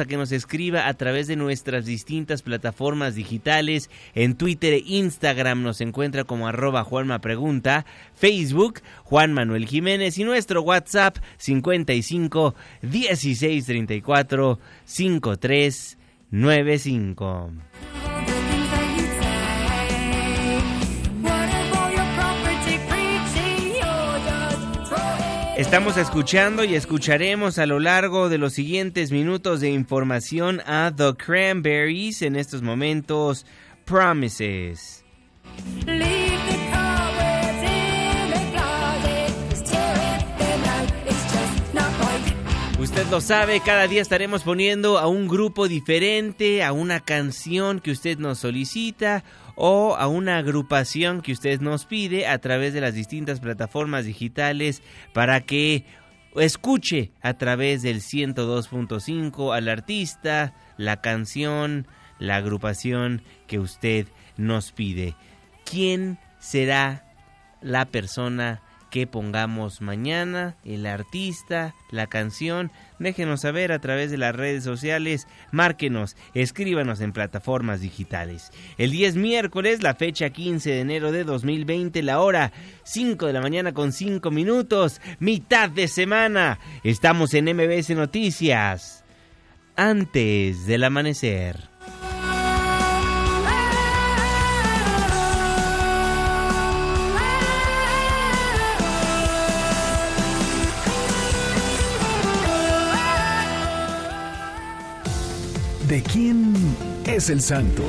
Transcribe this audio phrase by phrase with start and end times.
[0.00, 3.90] a que nos escriba a través de nuestras distintas plataformas digitales.
[4.14, 10.24] En Twitter e Instagram nos encuentra como arroba Juanma Pregunta Facebook Juan Manuel Jiménez y
[10.24, 15.98] nuestro WhatsApp 55 16 34 53
[16.30, 17.50] 95.
[25.62, 31.14] Estamos escuchando y escucharemos a lo largo de los siguientes minutos de información a The
[31.14, 33.46] Cranberries en estos momentos
[33.84, 35.04] Promises.
[42.80, 47.92] Usted lo sabe, cada día estaremos poniendo a un grupo diferente, a una canción que
[47.92, 49.22] usted nos solicita
[49.54, 54.82] o a una agrupación que usted nos pide a través de las distintas plataformas digitales
[55.12, 55.84] para que
[56.36, 61.86] escuche a través del 102.5 al artista, la canción,
[62.18, 65.14] la agrupación que usted nos pide.
[65.64, 67.04] ¿Quién será
[67.60, 72.70] la persona que pongamos mañana, el artista, la canción.
[72.98, 78.52] Déjenos saber a través de las redes sociales, márquenos, escríbanos en plataformas digitales.
[78.76, 82.52] El 10 miércoles, la fecha 15 de enero de 2020, la hora
[82.84, 86.58] 5 de la mañana con 5 minutos, mitad de semana.
[86.84, 89.04] Estamos en MBS Noticias.
[89.74, 91.71] Antes del amanecer.
[105.92, 106.54] ¿De quién
[107.04, 107.82] es el santo?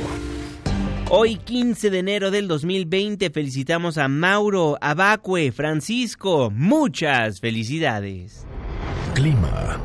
[1.08, 6.50] Hoy 15 de enero del 2020 felicitamos a Mauro, Abacue, Francisco.
[6.50, 8.46] Muchas felicidades.
[9.14, 9.80] Clima.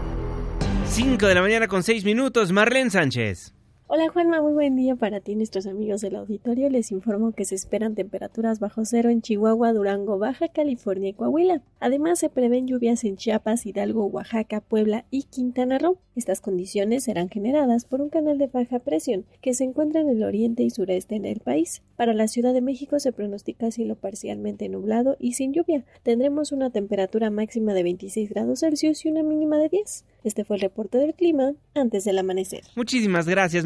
[0.86, 3.54] 5 de la mañana con 6 minutos, Marlene Sánchez.
[3.92, 6.70] Hola Juanma, muy buen día para ti nuestros amigos del auditorio.
[6.70, 11.64] Les informo que se esperan temperaturas bajo cero en Chihuahua, Durango, Baja California y Coahuila.
[11.80, 15.98] Además se prevén lluvias en Chiapas, Hidalgo, Oaxaca, Puebla y Quintana Roo.
[16.16, 20.24] Estas condiciones serán generadas por un canal de baja presión que se encuentra en el
[20.24, 21.82] oriente y sureste del país.
[21.96, 25.84] Para la Ciudad de México se pronostica cielo parcialmente nublado y sin lluvia.
[26.04, 30.06] Tendremos una temperatura máxima de 26 grados Celsius y una mínima de 10.
[30.24, 32.62] Este fue el reporte del clima antes del amanecer.
[32.76, 33.66] Muchísimas gracias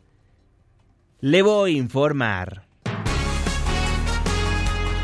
[1.23, 2.63] Le voy a informar.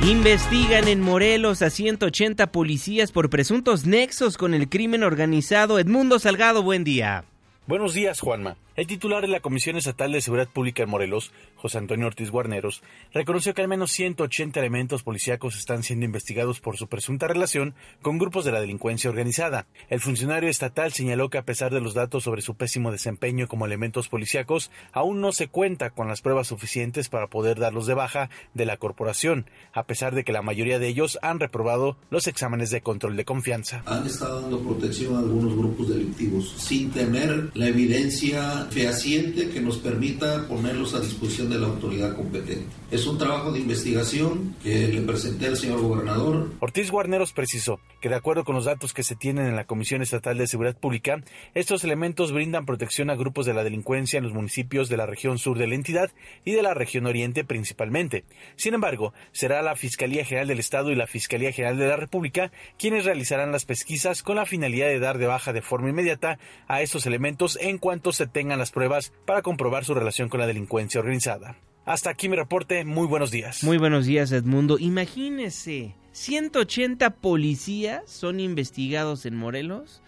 [0.01, 5.77] Investigan en Morelos a 180 policías por presuntos nexos con el crimen organizado.
[5.77, 7.25] Edmundo Salgado, buen día.
[7.67, 8.57] Buenos días, Juanma.
[8.77, 12.83] El titular de la Comisión Estatal de Seguridad Pública en Morelos, José Antonio Ortiz Guarneros,
[13.11, 18.19] reconoció que al menos 180 elementos policíacos están siendo investigados por su presunta relación con
[18.19, 19.65] grupos de la delincuencia organizada.
[19.89, 23.65] El funcionario estatal señaló que a pesar de los datos sobre su pésimo desempeño como
[23.65, 28.29] elementos policíacos, aún no se cuenta con las pruebas suficientes para poder darlos de baja
[28.53, 32.69] de la corporación, a pesar de que la mayoría de ellos han reprobado los exámenes
[32.69, 33.81] de control de confianza.
[33.87, 39.77] Han estado dando protección a algunos grupos delictivos sin tener la evidencia fehaciente que nos
[39.77, 42.65] permita ponerlos a disposición de la autoridad competente.
[42.89, 46.51] Es un trabajo de investigación que le presenté al señor gobernador.
[46.59, 50.01] Ortiz Guarneros precisó que de acuerdo con los datos que se tienen en la Comisión
[50.01, 51.21] Estatal de Seguridad Pública,
[51.53, 55.37] estos elementos brindan protección a grupos de la delincuencia en los municipios de la región
[55.37, 56.11] sur de la entidad
[56.45, 58.23] y de la región oriente principalmente.
[58.55, 62.51] Sin embargo, será la Fiscalía General del Estado y la Fiscalía General de la República
[62.77, 66.81] quienes realizarán las pesquisas con la finalidad de dar de baja de forma inmediata a
[66.81, 70.99] estos elementos en cuanto se tengan las pruebas para comprobar su relación con la delincuencia
[70.99, 71.57] organizada.
[71.85, 73.63] Hasta aquí mi reporte, muy buenos días.
[73.63, 74.77] Muy buenos días Edmundo.
[74.77, 80.01] Imagínese, 180 policías son investigados en Morelos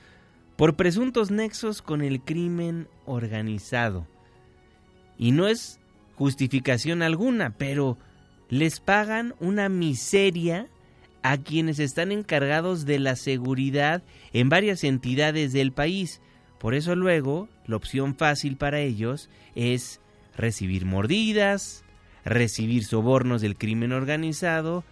[0.58, 4.06] por presuntos nexos con el crimen organizado.
[5.18, 5.80] Y no es
[6.16, 7.98] justificación alguna, pero
[8.50, 10.68] les pagan una miseria
[11.24, 14.04] a quienes están encargados de la seguridad
[14.34, 16.22] en varias entidades del país.
[16.60, 20.02] Por eso luego la opción fácil para ellos es
[20.36, 21.84] recibir mordidas,
[22.26, 24.84] recibir sobornos del crimen organizado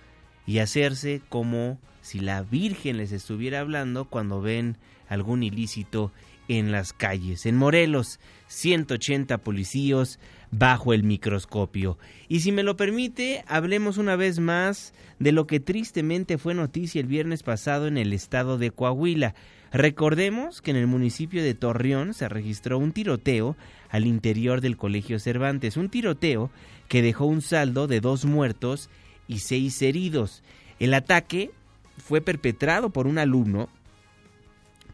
[0.45, 4.77] y hacerse como si la Virgen les estuviera hablando cuando ven
[5.09, 6.11] algún ilícito
[6.47, 7.45] en las calles.
[7.45, 10.19] En Morelos, 180 policías
[10.51, 11.97] bajo el microscopio.
[12.29, 17.01] Y si me lo permite, hablemos una vez más de lo que tristemente fue noticia
[17.01, 19.35] el viernes pasado en el estado de Coahuila.
[19.71, 23.57] Recordemos que en el municipio de Torreón se registró un tiroteo
[23.89, 26.49] al interior del Colegio Cervantes, un tiroteo
[26.87, 28.89] que dejó un saldo de dos muertos
[29.27, 30.43] y seis heridos.
[30.79, 31.51] El ataque
[31.97, 33.69] fue perpetrado por un alumno,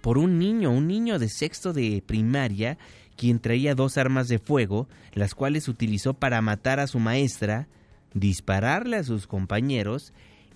[0.02, 2.78] por un niño, un niño de sexto de primaria,
[3.16, 7.68] quien traía dos armas de fuego, las cuales utilizó para matar a su maestra,
[8.14, 10.14] dispararle a sus compañeros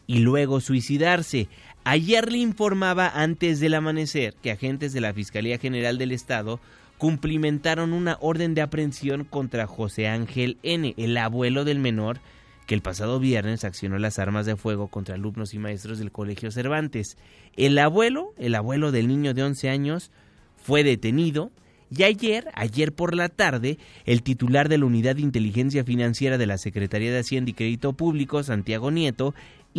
[0.08, 1.50] y luego suicidarse.
[1.83, 6.59] Ayer le informaba antes del amanecer que agentes de la Fiscalía General del Estado
[6.97, 12.19] cumplimentaron una orden de aprehensión contra José Ángel N., el abuelo del menor,
[12.65, 16.51] que el pasado viernes accionó las armas de fuego contra alumnos y maestros del Colegio
[16.51, 17.18] Cervantes.
[17.56, 20.12] El abuelo, el abuelo del niño de 11 años,
[20.57, 21.51] fue detenido
[21.89, 26.45] y ayer, ayer por la tarde, el titular de la Unidad de Inteligencia Financiera de
[26.45, 29.33] la Secretaría de Hacienda y Crédito Público, Santiago Nieto,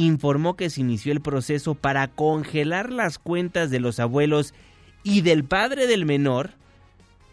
[0.05, 4.55] informó que se inició el proceso para congelar las cuentas de los abuelos
[5.03, 6.51] y del padre del menor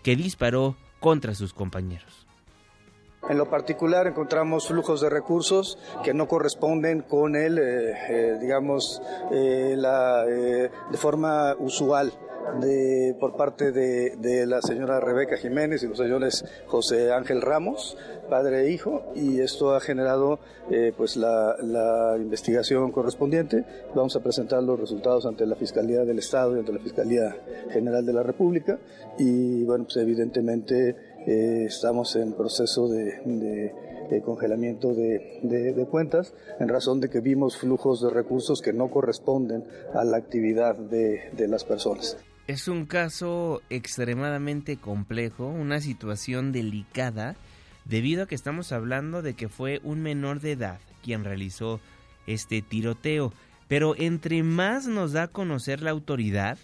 [0.04, 2.26] que disparó contra sus compañeros.
[3.30, 9.02] En lo particular encontramos flujos de recursos que no corresponden con el, eh, eh, digamos,
[9.32, 12.14] eh, la, de forma usual
[12.60, 17.98] de, por parte de, la señora Rebeca Jiménez y los señores José Ángel Ramos,
[18.30, 20.40] padre e hijo, y esto ha generado
[20.98, 23.66] pues la, investigación correspondiente.
[23.96, 27.36] Vamos a presentar los resultados ante la Fiscalía del Estado y ante la Fiscalía
[27.72, 28.80] General de la República
[29.18, 30.96] y bueno, pues evidentemente
[31.26, 33.74] eh, estamos en proceso de,
[34.24, 39.64] congelamiento de, cuentas en razón de que vimos flujos de recursos que no corresponden
[39.94, 42.18] a la actividad de las personas.
[42.48, 47.36] Es un caso extremadamente complejo, una situación delicada,
[47.86, 51.80] debido a que estamos hablando de que fue un menor de edad quien realizó
[52.28, 53.34] este tiroteo.
[53.68, 56.60] Pero entre más nos da a conocer la autoridad,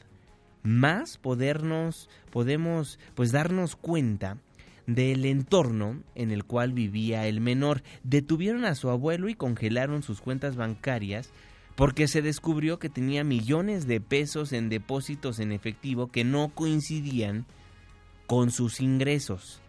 [0.62, 4.38] más podernos, podemos pues darnos cuenta
[4.86, 7.82] del entorno en el cual vivía el menor.
[8.03, 11.32] Detuvieron a su abuelo y congelaron sus cuentas bancarias
[11.82, 17.48] porque se descubrió que tenía millones de pesos en depósitos en efectivo que no coincidían
[18.28, 19.62] con sus ingresos.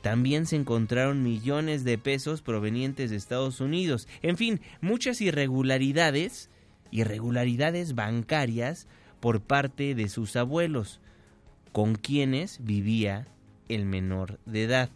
[0.00, 4.06] También se encontraron millones de pesos provenientes de Estados Unidos.
[4.22, 6.48] En fin, muchas irregularidades,
[6.92, 8.86] irregularidades bancarias
[9.18, 11.00] por parte de sus abuelos,
[11.72, 13.26] con quienes vivía
[13.68, 14.90] el menor de edad.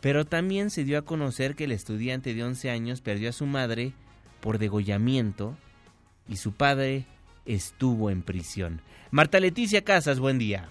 [0.00, 3.44] Pero también se dio a conocer que el estudiante de 11 años perdió a su
[3.44, 3.92] madre
[4.40, 5.58] por degollamiento
[6.28, 7.06] y su padre
[7.44, 8.80] estuvo en prisión.
[9.10, 10.70] Marta Leticia Casas, buen día.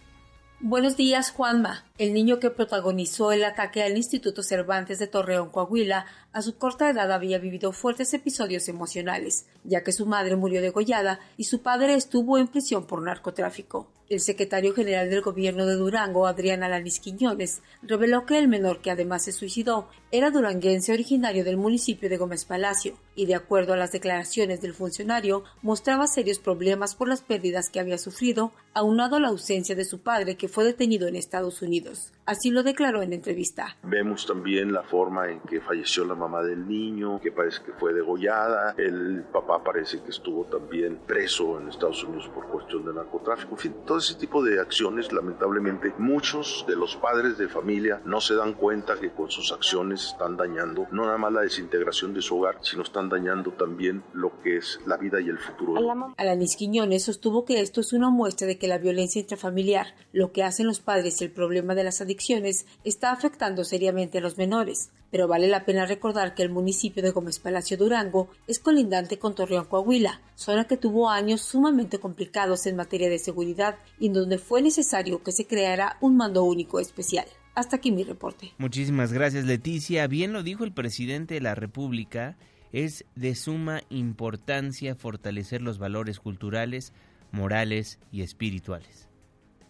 [0.62, 1.84] Buenos días, Juanma.
[1.98, 6.90] El niño que protagonizó el ataque al Instituto Cervantes de Torreón, Coahuila, a su corta
[6.90, 11.96] edad había vivido fuertes episodios emocionales, ya que su madre murió degollada y su padre
[11.96, 13.92] estuvo en prisión por narcotráfico.
[14.08, 18.92] El secretario general del gobierno de Durango, Adrián Alanis Quiñones, reveló que el menor que
[18.92, 23.78] además se suicidó era duranguense originario del municipio de Gómez Palacio y, de acuerdo a
[23.78, 29.20] las declaraciones del funcionario, mostraba serios problemas por las pérdidas que había sufrido, aunado a
[29.20, 32.12] la ausencia de su padre que fue detenido en Estados Unidos.
[32.26, 33.78] Así lo declaró en entrevista.
[33.84, 37.94] Vemos también la forma en que falleció la mamá del niño, que parece que fue
[37.94, 38.74] degollada.
[38.78, 43.52] El papá parece que estuvo también preso en Estados Unidos por cuestión de narcotráfico.
[43.52, 48.20] En fin, todo ese tipo de acciones, lamentablemente, muchos de los padres de familia no
[48.20, 52.22] se dan cuenta que con sus acciones están dañando no nada más la desintegración de
[52.22, 55.76] su hogar, sino están dañando también lo que es la vida y el futuro.
[56.18, 60.44] Alanis Quiñones sostuvo que esto es una muestra de que la violencia intrafamiliar, lo que
[60.44, 64.92] hacen los padres y el problema de las adicciones está afectando seriamente a los menores,
[65.12, 69.36] pero vale la pena recordar que el municipio de Gómez Palacio Durango es colindante con
[69.36, 74.62] Torreón Coahuila, zona que tuvo años sumamente complicados en materia de seguridad y donde fue
[74.62, 77.26] necesario que se creara un mando único especial.
[77.54, 78.52] Hasta aquí mi reporte.
[78.58, 80.08] Muchísimas gracias Leticia.
[80.08, 82.38] Bien lo dijo el presidente de la República,
[82.74, 86.92] es de suma importancia fortalecer los valores culturales,
[87.32, 89.05] morales y espirituales.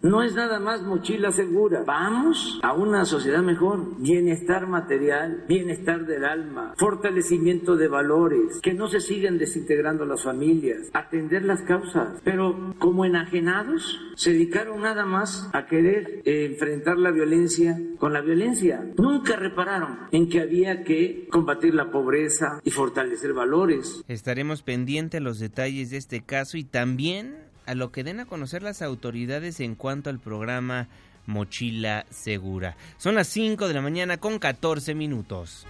[0.06, 1.84] No es nada más mochila segura.
[1.84, 4.00] Vamos a una sociedad mejor.
[4.00, 10.92] Bienestar material, bienestar del alma, fortalecimiento de valores, que no se sigan desintegrando las familias,
[10.94, 12.22] atender las causas.
[12.24, 18.22] Pero como enajenados, se dedicaron nada más a querer eh, enfrentar la violencia con la
[18.22, 18.86] violencia.
[19.00, 24.04] Nunca repararon en que había que combatir la pobreza y fortalecer valores.
[24.08, 28.26] Estaremos pendientes a los detalles de este caso y también a lo que den a
[28.26, 30.88] conocer las autoridades en cuanto al programa
[31.26, 32.78] Mochila Segura.
[32.98, 35.66] Son las 5 de la mañana con 14 minutos.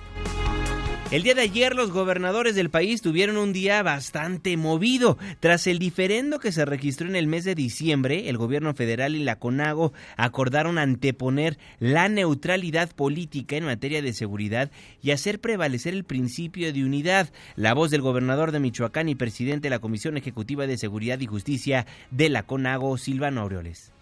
[1.11, 5.19] El día de ayer los gobernadores del país tuvieron un día bastante movido.
[5.39, 9.23] Tras el diferendo que se registró en el mes de diciembre, el gobierno federal y
[9.23, 14.71] la CONAGO acordaron anteponer la neutralidad política en materia de seguridad
[15.03, 17.31] y hacer prevalecer el principio de unidad.
[17.55, 21.27] La voz del gobernador de Michoacán y presidente de la Comisión Ejecutiva de Seguridad y
[21.27, 23.94] Justicia de la CONAGO, Silvano Aureoles.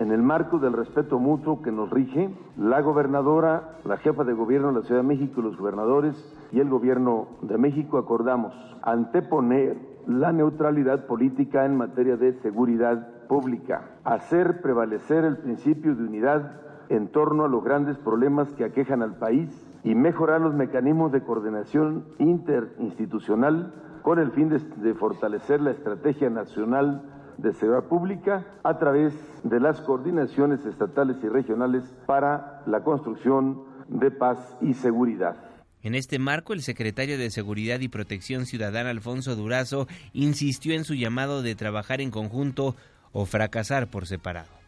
[0.00, 4.68] En el marco del respeto mutuo que nos rige, la gobernadora, la jefa de gobierno
[4.68, 6.16] de la Ciudad de México los gobernadores
[6.52, 9.76] y el gobierno de México acordamos anteponer
[10.06, 17.08] la neutralidad política en materia de seguridad pública, hacer prevalecer el principio de unidad en
[17.08, 19.50] torno a los grandes problemas que aquejan al país
[19.84, 26.30] y mejorar los mecanismos de coordinación interinstitucional con el fin de, de fortalecer la estrategia
[26.30, 27.02] nacional
[27.42, 34.10] de seguridad pública a través de las coordinaciones estatales y regionales para la construcción de
[34.10, 35.36] paz y seguridad.
[35.82, 40.94] En este marco, el secretario de Seguridad y Protección Ciudadana, Alfonso Durazo, insistió en su
[40.94, 42.76] llamado de trabajar en conjunto
[43.12, 44.59] o fracasar por separado.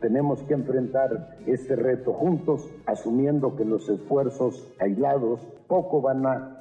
[0.00, 6.58] Tenemos que enfrentar este reto juntos, asumiendo que los esfuerzos aislados poco van a,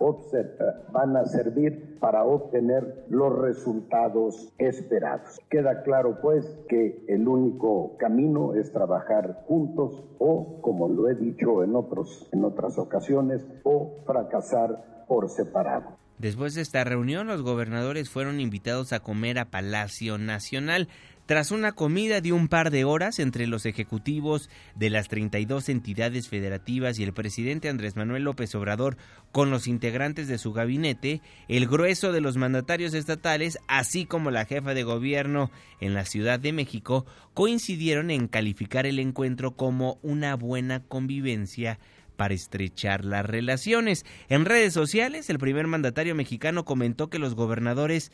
[0.91, 5.39] van a servir para obtener los resultados esperados.
[5.49, 11.63] Queda claro pues que el único camino es trabajar juntos o, como lo he dicho
[11.63, 15.97] en, otros, en otras ocasiones, o fracasar por separado.
[16.17, 20.87] Después de esta reunión, los gobernadores fueron invitados a comer a Palacio Nacional.
[21.25, 26.27] Tras una comida de un par de horas entre los ejecutivos de las 32 entidades
[26.27, 28.97] federativas y el presidente Andrés Manuel López Obrador
[29.31, 34.43] con los integrantes de su gabinete, el grueso de los mandatarios estatales, así como la
[34.43, 35.49] jefa de gobierno
[35.79, 41.79] en la Ciudad de México, coincidieron en calificar el encuentro como una buena convivencia
[42.17, 44.05] para estrechar las relaciones.
[44.27, 48.11] En redes sociales, el primer mandatario mexicano comentó que los gobernadores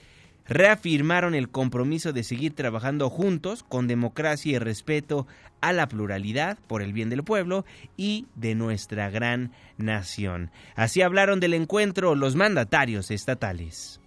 [0.48, 5.27] reafirmaron el compromiso de seguir trabajando juntos con democracia y respeto
[5.62, 7.65] a la pluralidad por el bien del pueblo
[7.98, 10.51] y de nuestra gran nación.
[10.75, 14.00] Así hablaron del encuentro los mandatarios estatales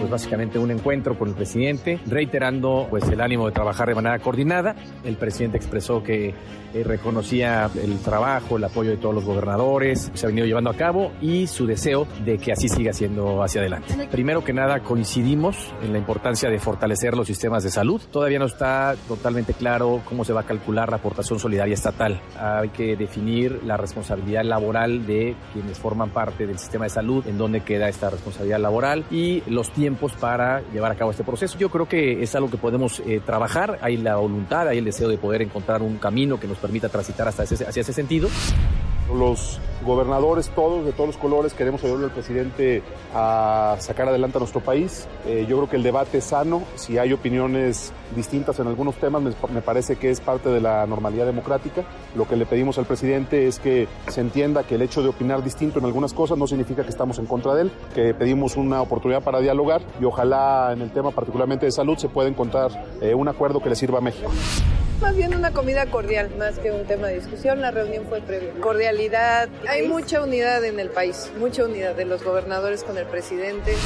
[0.00, 4.18] pues básicamente un encuentro con el presidente, reiterando pues el ánimo de trabajar de manera
[4.18, 4.74] coordinada.
[5.04, 6.34] El presidente expresó que
[6.72, 10.74] eh, reconocía el trabajo, el apoyo de todos los gobernadores, se ha venido llevando a
[10.74, 14.08] cabo y su deseo de que así siga siendo hacia adelante.
[14.10, 18.00] Primero que nada coincidimos en la importancia de fortalecer los sistemas de salud.
[18.10, 22.20] Todavía no está totalmente claro cómo se va a calcular la aportación solidaria estatal.
[22.38, 27.36] Hay que definir la responsabilidad laboral de quienes forman parte del sistema de salud, en
[27.36, 31.58] dónde queda esta responsabilidad laboral y los tiempos para llevar a cabo este proceso.
[31.58, 35.08] Yo creo que es algo que podemos eh, trabajar, hay la voluntad, hay el deseo
[35.08, 38.28] de poder encontrar un camino que nos permita transitar hasta ese, hacia ese sentido.
[39.14, 42.82] Los gobernadores todos, de todos los colores, queremos ayudarle al presidente
[43.14, 45.06] a sacar adelante a nuestro país.
[45.26, 46.62] Eh, yo creo que el debate es sano.
[46.74, 51.26] Si hay opiniones distintas en algunos temas, me, parece que es parte de la normalidad
[51.26, 51.84] democrática.
[52.14, 55.42] Lo que le pedimos al presidente es que se entienda que el hecho de opinar
[55.42, 58.82] distinto en algunas cosas no significa que estamos en contra de él, que pedimos una
[58.82, 62.70] oportunidad para dialogar y ojalá en el tema particularmente de salud se pueda encontrar
[63.00, 64.30] eh, un acuerdo que le sirva a México.
[65.00, 67.62] Más bien una comida cordial, más que un tema de discusión.
[67.62, 68.52] La reunión fue previa.
[68.60, 69.48] Cordialidad.
[69.70, 73.76] Hay mucha unidad en el país, mucha unidad de los gobernadores con el presidente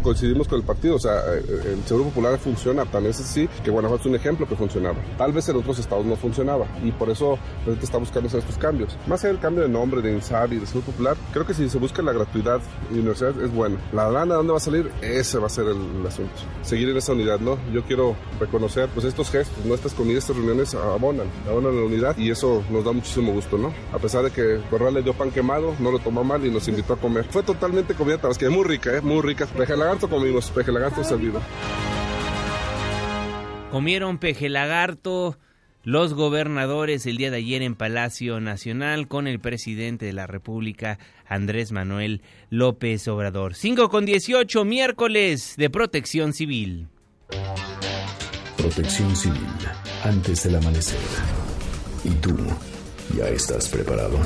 [0.00, 3.70] coincidimos con el partido, o sea, eh, el Seguro Popular funciona, tan es así que
[3.70, 4.96] Guanajuato es un ejemplo que funcionaba.
[5.16, 8.58] Tal vez en otros estados no funcionaba y por eso la gente está buscando estos
[8.58, 8.96] cambios.
[9.06, 11.68] Más allá del cambio de nombre de INSABI y de Seguro Popular, creo que si
[11.68, 13.78] se busca la gratuidad y universidad es bueno.
[13.92, 14.90] La lana, ¿dónde va a salir?
[15.02, 16.32] Ese va a ser el, asunto.
[16.62, 17.58] Seguir en esa unidad, ¿no?
[17.72, 19.74] Yo quiero reconocer, pues estos gestos, ¿no?
[19.74, 23.72] Estas comidas, estas reuniones abonan, abonan la unidad y eso nos da muchísimo gusto, ¿no?
[23.92, 26.66] A pesar de que Corral le dio pan quemado, no lo tomó mal y nos
[26.68, 27.26] invitó a comer.
[27.30, 29.00] Fue totalmente comida tabasqueña, muy rica, ¿eh?
[29.00, 29.46] Muy rica.
[29.90, 31.42] Lagarto comimos, peje lagarto servido.
[33.72, 35.36] Comieron peje lagarto
[35.82, 41.00] los gobernadores el día de ayer en Palacio Nacional con el presidente de la República,
[41.26, 43.56] Andrés Manuel López Obrador.
[43.56, 46.86] 5 con 18, miércoles de protección civil.
[48.58, 49.42] Protección civil,
[50.04, 51.00] antes del amanecer.
[52.04, 52.36] ¿Y tú
[53.16, 54.20] ya estás preparado?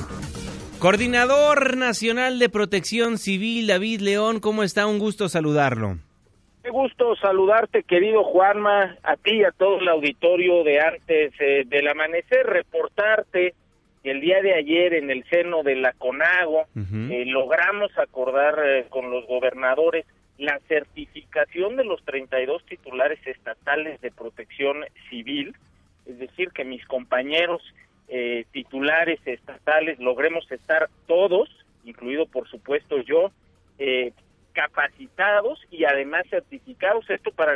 [0.85, 4.87] Coordinador Nacional de Protección Civil, David León, ¿cómo está?
[4.87, 5.97] Un gusto saludarlo.
[6.63, 11.65] Qué gusto saludarte, querido Juanma, a ti y a todo el auditorio de antes eh,
[11.65, 13.55] del amanecer, reportarte
[14.03, 18.85] que el día de ayer en el seno de la CONAGO eh, logramos acordar eh,
[18.91, 20.05] con los gobernadores
[20.37, 25.57] la certificación de los 32 titulares estatales de protección civil,
[26.05, 27.63] es decir, que mis compañeros
[28.09, 31.49] eh, titulares estatales logremos estar todos,
[31.85, 33.31] incluido por supuesto yo,
[33.79, 34.13] eh,
[34.53, 37.55] capacitados y además certificados, esto para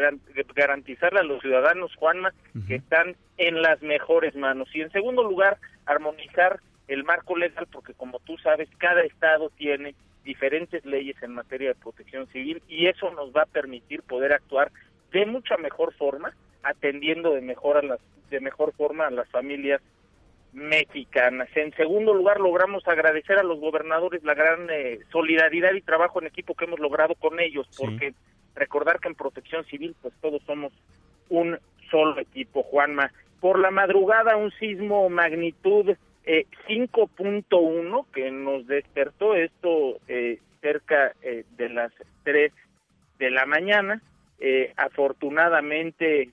[0.55, 2.33] garantizarle a los ciudadanos, Juanma,
[2.67, 4.69] que están en las mejores manos.
[4.75, 9.95] Y en segundo lugar, armonizar el marco legal, porque como tú sabes, cada estado tiene
[10.25, 14.73] diferentes leyes en materia de protección civil y eso nos va a permitir poder actuar
[15.13, 19.81] de mucha mejor forma, atendiendo de mejor a las de mejor forma a las familias
[20.53, 21.49] mexicanas.
[21.55, 26.27] En segundo lugar, logramos agradecer a los gobernadores la gran eh, solidaridad y trabajo en
[26.27, 28.15] equipo que hemos logrado con ellos, porque
[28.55, 30.73] recordar que en protección civil, pues todos somos
[31.29, 31.59] un
[31.91, 33.13] solo equipo, Juanma.
[33.41, 41.45] Por la madrugada, un sismo magnitud eh, 5.1 que nos despertó esto eh, cerca eh,
[41.57, 41.93] de las
[42.25, 42.53] 3
[43.19, 44.03] de la mañana.
[44.77, 46.31] afortunadamente,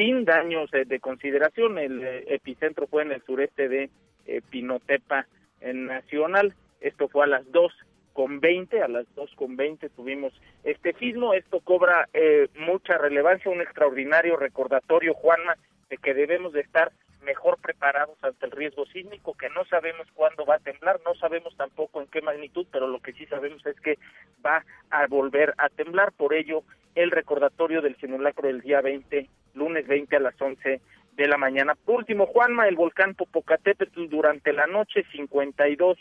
[0.00, 1.78] sin daños de consideración.
[1.78, 3.90] El eh, epicentro fue en el sureste de
[4.26, 5.26] eh, Pinotepa
[5.60, 6.54] Nacional.
[6.80, 7.70] Esto fue a las 2
[8.14, 10.32] con 20, a las 2 con 20 tuvimos
[10.64, 11.34] este sismo.
[11.34, 15.56] Esto cobra eh, mucha relevancia, un extraordinario recordatorio, Juanma,
[15.90, 20.44] de que debemos de estar mejor preparados ante el riesgo sísmico, que no sabemos cuándo
[20.44, 23.78] va a temblar, no sabemos tampoco en qué magnitud, pero lo que sí sabemos es
[23.80, 23.98] que
[24.44, 26.12] va a volver a temblar.
[26.12, 26.62] Por ello,
[26.94, 30.80] el recordatorio del simulacro del día 20, lunes 20 a las 11
[31.16, 31.74] de la mañana.
[31.74, 35.98] Por último, Juanma, el volcán Popocatépetl durante la noche, 52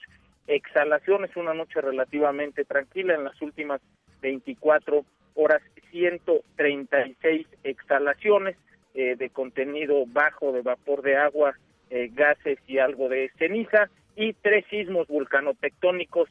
[0.47, 3.81] exhalaciones, una noche relativamente tranquila en las últimas
[4.21, 5.05] 24
[5.35, 8.57] horas, 136 exhalaciones
[8.99, 11.55] eh, de contenido bajo de vapor de agua,
[11.89, 16.27] eh, gases y algo de ceniza, y tres sismos vulcanotectónicos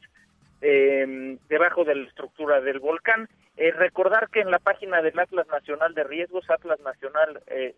[0.61, 3.29] eh, debajo de la estructura del volcán.
[3.57, 7.75] Eh, recordar que en la página del Atlas Nacional de Riesgos, Atlas Nacional eh,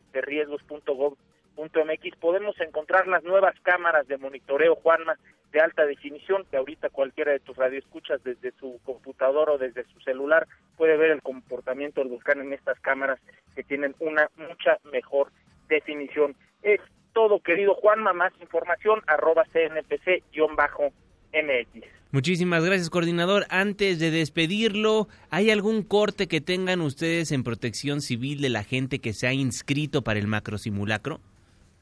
[2.19, 5.17] podemos encontrar las nuevas cámaras de monitoreo, Juanma,
[5.51, 9.99] de alta definición, que ahorita cualquiera de tus radioescuchas desde su computador o desde su
[10.01, 13.19] celular puede ver el comportamiento del volcán en estas cámaras
[13.55, 15.31] que tienen una mucha mejor
[15.67, 16.35] definición.
[16.61, 16.79] Es
[17.13, 19.45] todo, querido Juanma, más información, arroba
[21.31, 22.01] CNPC-MX.
[22.11, 23.45] Muchísimas gracias, coordinador.
[23.49, 28.99] Antes de despedirlo, ¿hay algún corte que tengan ustedes en protección civil de la gente
[28.99, 31.21] que se ha inscrito para el macro simulacro?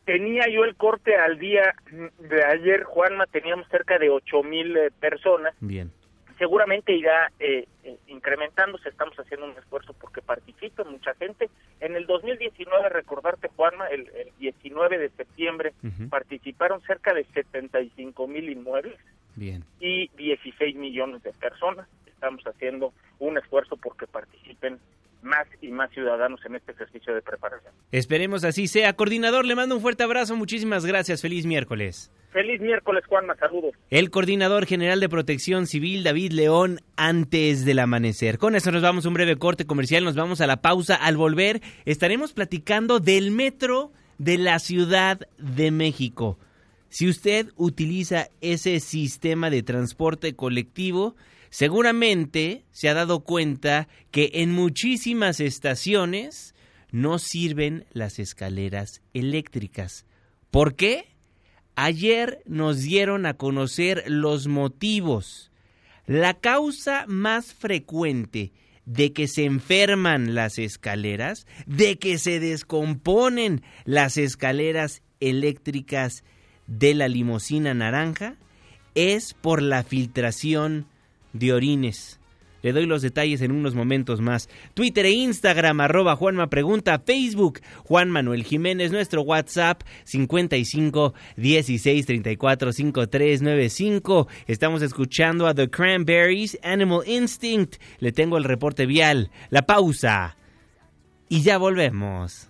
[0.05, 1.73] Tenía yo el corte al día
[2.19, 5.55] de ayer, Juanma, teníamos cerca de ocho mil eh, personas.
[5.59, 5.91] Bien.
[6.37, 11.49] Seguramente irá eh, eh, incrementándose, estamos haciendo un esfuerzo porque participe mucha gente.
[11.79, 15.73] En el 2019, recordarte, Juanma, el, 19 de septiembre
[16.09, 18.97] participaron cerca de 75 mil inmuebles
[19.79, 21.87] y 16 millones de personas.
[22.05, 24.79] Estamos haciendo un esfuerzo porque participen
[25.21, 27.73] más y más ciudadanos en este ejercicio de preparación.
[27.91, 28.93] Esperemos así sea.
[28.93, 30.35] Coordinador, le mando un fuerte abrazo.
[30.35, 31.21] Muchísimas gracias.
[31.21, 32.11] Feliz miércoles.
[32.31, 33.35] Feliz miércoles, Juanma.
[33.35, 33.73] Saludos.
[33.89, 38.37] El coordinador general de Protección Civil, David León, antes del amanecer.
[38.37, 40.03] Con eso nos vamos a un breve corte comercial.
[40.03, 40.95] Nos vamos a la pausa.
[40.95, 46.37] Al volver, estaremos platicando del metro de la Ciudad de México.
[46.89, 51.15] Si usted utiliza ese sistema de transporte colectivo,
[51.49, 56.55] seguramente se ha dado cuenta que en muchísimas estaciones
[56.91, 60.05] no sirven las escaleras eléctricas.
[60.49, 61.05] ¿Por qué?
[61.75, 65.51] Ayer nos dieron a conocer los motivos.
[66.07, 68.51] La causa más frecuente
[68.85, 76.23] de que se enferman las escaleras, de que se descomponen las escaleras eléctricas
[76.69, 78.35] de la limusina naranja,
[78.95, 80.85] es por la filtración
[81.33, 82.19] de orines.
[82.61, 84.49] Le doy los detalles en unos momentos más.
[84.73, 92.73] Twitter e Instagram, arroba Juanma Pregunta, Facebook, Juan Manuel Jiménez, nuestro WhatsApp, 55 16 34
[92.73, 94.27] 53 95.
[94.47, 97.77] Estamos escuchando a The Cranberries, Animal Instinct.
[97.99, 100.35] Le tengo el reporte vial, la pausa.
[101.29, 102.49] Y ya volvemos.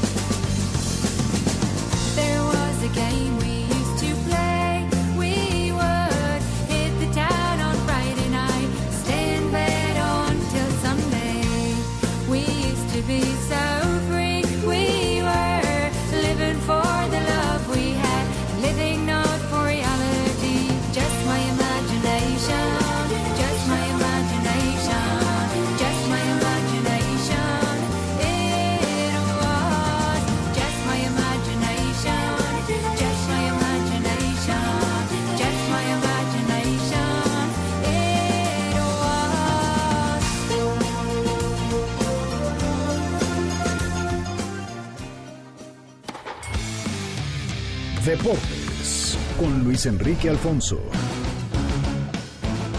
[49.85, 50.79] Enrique Alfonso.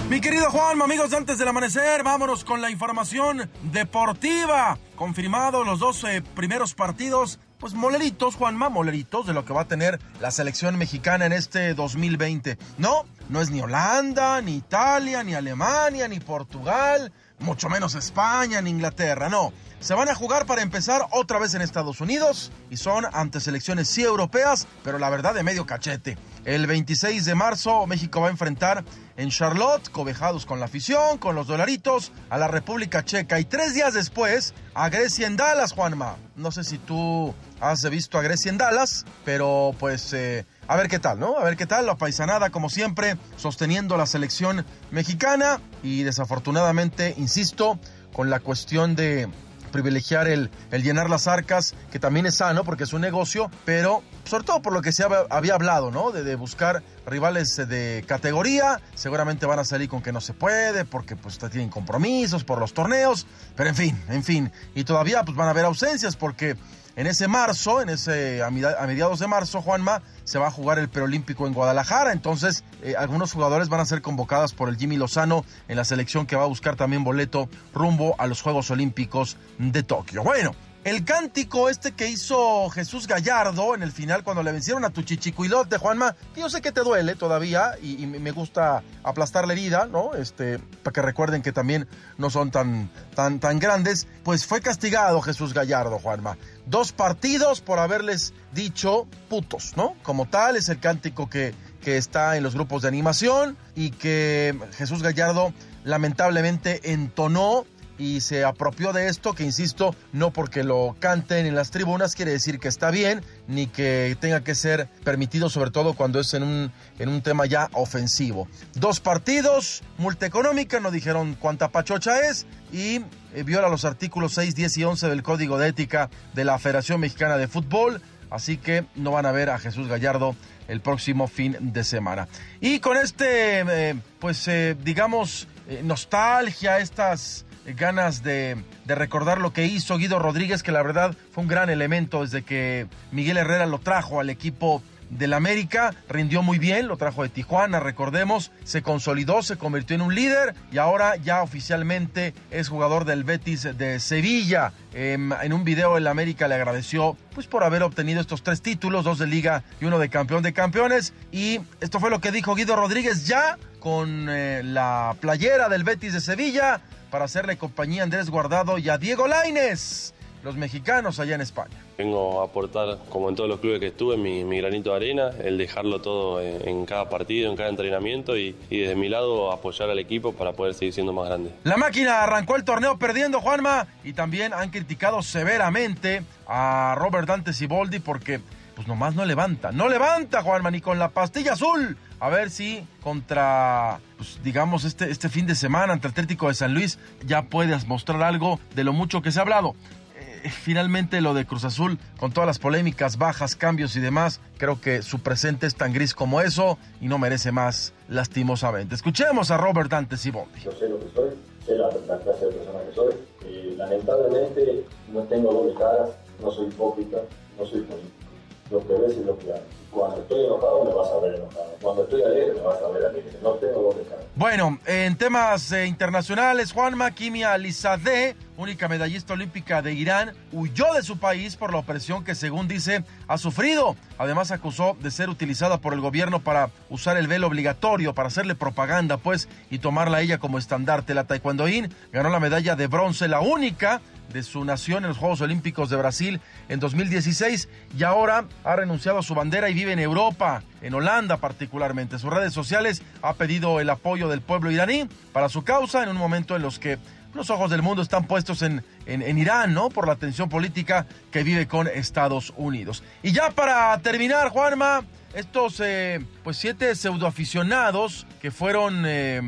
[0.09, 4.79] Mi querido Juan, amigos antes del amanecer, vámonos con la información deportiva.
[4.95, 9.69] Confirmado los dos eh, primeros partidos, pues moleritos, Juanma, moleritos de lo que va a
[9.69, 12.59] tener la selección mexicana en este 2020.
[12.77, 18.69] No, no es ni Holanda, ni Italia, ni Alemania, ni Portugal, mucho menos España, ni
[18.69, 19.53] Inglaterra, no
[19.83, 23.89] se van a jugar para empezar otra vez en Estados Unidos y son ante selecciones
[23.89, 26.17] sí europeas, pero la verdad de medio cachete.
[26.45, 28.85] El 26 de marzo México va a enfrentar
[29.17, 33.75] en Charlotte, cobejados con la afición, con los dolaritos, a la República Checa y tres
[33.75, 36.17] días después a Grecia en Dallas, Juanma.
[36.37, 40.89] No sé si tú has visto a Grecia en Dallas, pero pues eh, a ver
[40.89, 41.37] qué tal, ¿no?
[41.39, 47.81] A ver qué tal, la paisanada como siempre, sosteniendo la selección mexicana y desafortunadamente, insisto,
[48.13, 49.29] con la cuestión de
[49.73, 54.45] privilegiar el, llenar las arcas, que también es sano porque es un negocio, pero sobre
[54.45, 56.13] todo por lo que se había hablado, ¿no?
[56.13, 60.85] De, de, buscar rivales de categoría, seguramente van a salir con que no se puede,
[60.85, 65.37] porque pues tienen compromisos por los torneos, pero en fin, en fin, y todavía pues
[65.37, 66.57] van a haber ausencias porque
[66.97, 70.89] en ese marzo, en ese a mediados de marzo, Juanma, se va a jugar el
[70.89, 72.13] preolímpico en Guadalajara.
[72.13, 76.27] Entonces, eh, algunos jugadores van a ser convocados por el Jimmy Lozano en la selección
[76.27, 80.23] que va a buscar también boleto rumbo a los Juegos Olímpicos de Tokio.
[80.23, 84.91] Bueno, el cántico este que hizo Jesús Gallardo en el final cuando le vencieron a
[84.91, 89.53] tu chichicuilote, Juanma, que yo sé que te duele todavía y, me gusta aplastar la
[89.53, 90.15] herida, ¿no?
[90.15, 91.87] Este, para que recuerden que también
[92.19, 96.37] no son tan, tan, tan grandes, pues fue castigado Jesús Gallardo, Juanma.
[96.67, 99.95] Dos partidos por haberles dicho putos, ¿no?
[100.03, 104.57] Como tal, es el cántico que, que está en los grupos de animación y que
[104.77, 105.53] Jesús Gallardo
[105.85, 107.67] lamentablemente entonó
[108.03, 112.33] y se apropió de esto, que insisto, no porque lo canten en las tribunas quiere
[112.33, 116.43] decir que está bien, ni que tenga que ser permitido, sobre todo cuando es en
[116.43, 118.49] un, en un tema ya ofensivo.
[118.75, 123.03] Dos partidos, multa económica, no dijeron cuánta pachocha es, y
[123.35, 126.99] eh, viola los artículos 6, 10 y 11 del Código de Ética de la Federación
[126.99, 130.35] Mexicana de Fútbol, así que no van a ver a Jesús Gallardo
[130.67, 132.27] el próximo fin de semana.
[132.61, 135.47] Y con este, eh, pues eh, digamos,
[135.85, 141.49] nostalgia, estas ganas de, recordar lo que hizo Guido Rodríguez, que la verdad fue un
[141.49, 146.89] gran elemento desde que Miguel Herrera lo trajo al equipo del América, rindió muy bien,
[146.89, 151.43] lo trajo de Tijuana, recordemos, se consolidó, se convirtió en un líder y ahora ya
[151.43, 154.73] oficialmente es jugador del Betis de Sevilla.
[154.95, 159.05] Em, en un video el América le agradeció pues por haber obtenido estos tres títulos,
[159.05, 161.13] dos de liga y uno de campeón de campeones.
[161.31, 166.15] Y esto fue lo que dijo Guido Rodríguez ya con eh, la playera del Betis
[166.15, 166.81] de Sevilla
[167.13, 171.77] para hacerle compañía a Andrés Guardado y a Diego Laines, los mexicanos allá en España.
[171.99, 175.59] Vengo a aportar, como en todos los clubes que estuve, mi, granito de arena, el
[175.59, 180.33] dejarlo todo en, cada partido, en cada entrenamiento y, desde mi lado apoyar al equipo
[180.33, 181.53] para poder seguir siendo más grande.
[181.65, 187.53] La máquina arrancó el torneo perdiendo, Juanma, y también han criticado severamente a Robert Dante
[187.53, 188.41] Siboldi porque
[188.75, 189.71] pues nomás no levanta.
[189.71, 191.99] No levanta, Juanma, ni con la pastilla azul.
[192.23, 196.55] A ver si contra, pues, digamos, este, este fin de semana ante el Atlético de
[196.55, 199.75] San Luis ya puedes mostrar algo de lo mucho que se ha hablado.
[200.15, 204.81] Eh, finalmente lo de Cruz Azul, con todas las polémicas, bajas, cambios y demás, creo
[204.81, 208.95] que su presente es tan gris como eso y no merece más lastimosamente.
[208.95, 210.61] Escuchemos a Robert Dante Siboldi.
[210.61, 211.31] Yo sé lo que soy,
[211.67, 213.15] sé la, clase de persona que soy.
[213.47, 217.19] Eh, lamentablemente no tengo doble caras, no soy hipócrita,
[217.59, 218.32] no soy político
[218.71, 219.63] lo que ves y lo que hago.
[219.91, 221.77] Cuando estoy enojado me vas a ver enojado.
[221.83, 223.39] Cuando estoy alegre me vas a ver alegre.
[223.43, 224.23] No tengo doble cara.
[224.35, 231.03] Bueno, en temas eh, internacionales, Juanma Kimia Alizadeh, única medallista olímpica de Irán, huyó de
[231.03, 233.95] su país por la opresión que según dice ha sufrido.
[234.17, 238.55] Además acusó de ser utilizada por el gobierno para usar el velo obligatorio, para hacerle
[238.55, 241.13] propaganda pues y tomarla ella como estandarte.
[241.13, 244.01] La taekwondoín ganó la medalla de bronce, la única
[244.33, 249.19] de su nación en los Juegos Olímpicos de Brasil en 2016 y ahora ha renunciado
[249.19, 252.19] a su bandera y vive en Europa, en Holanda particularmente.
[252.19, 256.17] sus redes sociales ha pedido el apoyo del pueblo iraní para su causa en un
[256.17, 256.99] momento en los que
[257.35, 259.89] los ojos del mundo están puestos en, en, Irán, ¿no?
[259.89, 263.03] Por la tensión política que vive con Estados Unidos.
[263.23, 265.05] Y ya para terminar, Juanma,
[265.35, 269.41] estos eh, pues siete pseudoaficionados que fueron eh,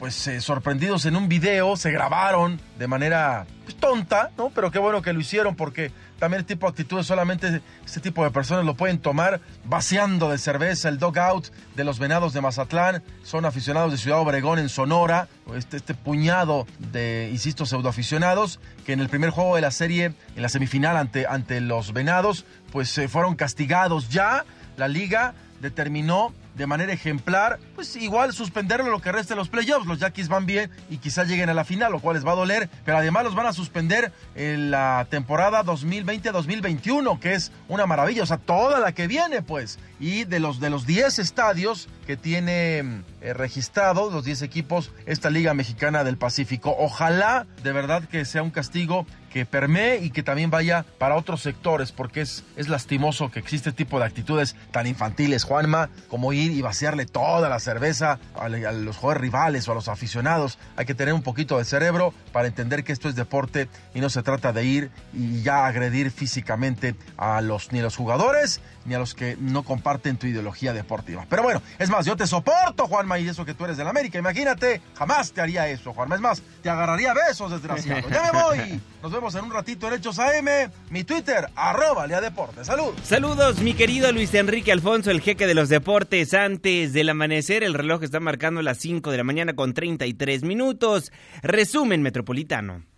[0.00, 4.48] pues eh, sorprendidos en un video, se grabaron de manera pues, tonta, ¿no?
[4.48, 8.24] Pero qué bueno que lo hicieron porque también este tipo de actitudes solamente este tipo
[8.24, 12.40] de personas lo pueden tomar vaciando de cerveza el dog out de los venados de
[12.40, 13.02] Mazatlán.
[13.24, 19.00] Son aficionados de Ciudad Obregón en Sonora, este, este puñado de, insisto, pseudoaficionados que en
[19.00, 23.06] el primer juego de la serie, en la semifinal ante, ante los venados, pues se
[23.08, 24.46] fueron castigados ya.
[24.78, 29.86] La liga determinó de manera ejemplar, pues igual suspenderlo lo que resta de los playoffs.
[29.86, 32.36] Los Yaquis van bien y quizás lleguen a la final, lo cual les va a
[32.36, 38.22] doler, pero además los van a suspender en la temporada 2020-2021, que es una maravilla,
[38.22, 39.78] o sea, toda la que viene, pues.
[39.98, 45.30] Y de los de los 10 estadios que tiene eh, registrados, los 10 equipos, esta
[45.30, 46.74] Liga Mexicana del Pacífico.
[46.78, 51.40] Ojalá de verdad que sea un castigo que permee y que también vaya para otros
[51.40, 56.32] sectores, porque es, es lastimoso que existe este tipo de actitudes tan infantiles, Juanma, como
[56.32, 60.58] ir y vaciarle toda la cerveza a, los jugadores rivales o a los aficionados.
[60.76, 64.10] Hay que tener un poquito de cerebro para entender que esto es deporte y no
[64.10, 68.94] se trata de ir y ya agredir físicamente a los, ni a los jugadores ni
[68.94, 71.26] a los que no comparten tu ideología deportiva.
[71.28, 74.18] Pero bueno, es más, yo te soporto, Juanma, y eso que tú eres del América.
[74.18, 76.14] Imagínate, jamás te haría eso, Juanma.
[76.14, 78.08] Es más, te agarraría besos, desgraciado.
[78.08, 78.80] Ya me voy.
[79.02, 80.48] Nos vemos en un ratito en Hechos AM.
[80.88, 82.66] Mi Twitter, arroba Lea Deportes.
[82.66, 82.94] Salud.
[83.02, 86.32] Saludos, mi querido Luis Enrique Alfonso, el jeque de los deportes.
[86.32, 91.12] Antes del amanecer, el reloj está marcando las 5 de la mañana con 33 minutos.
[91.42, 92.89] Resumen metropolitano.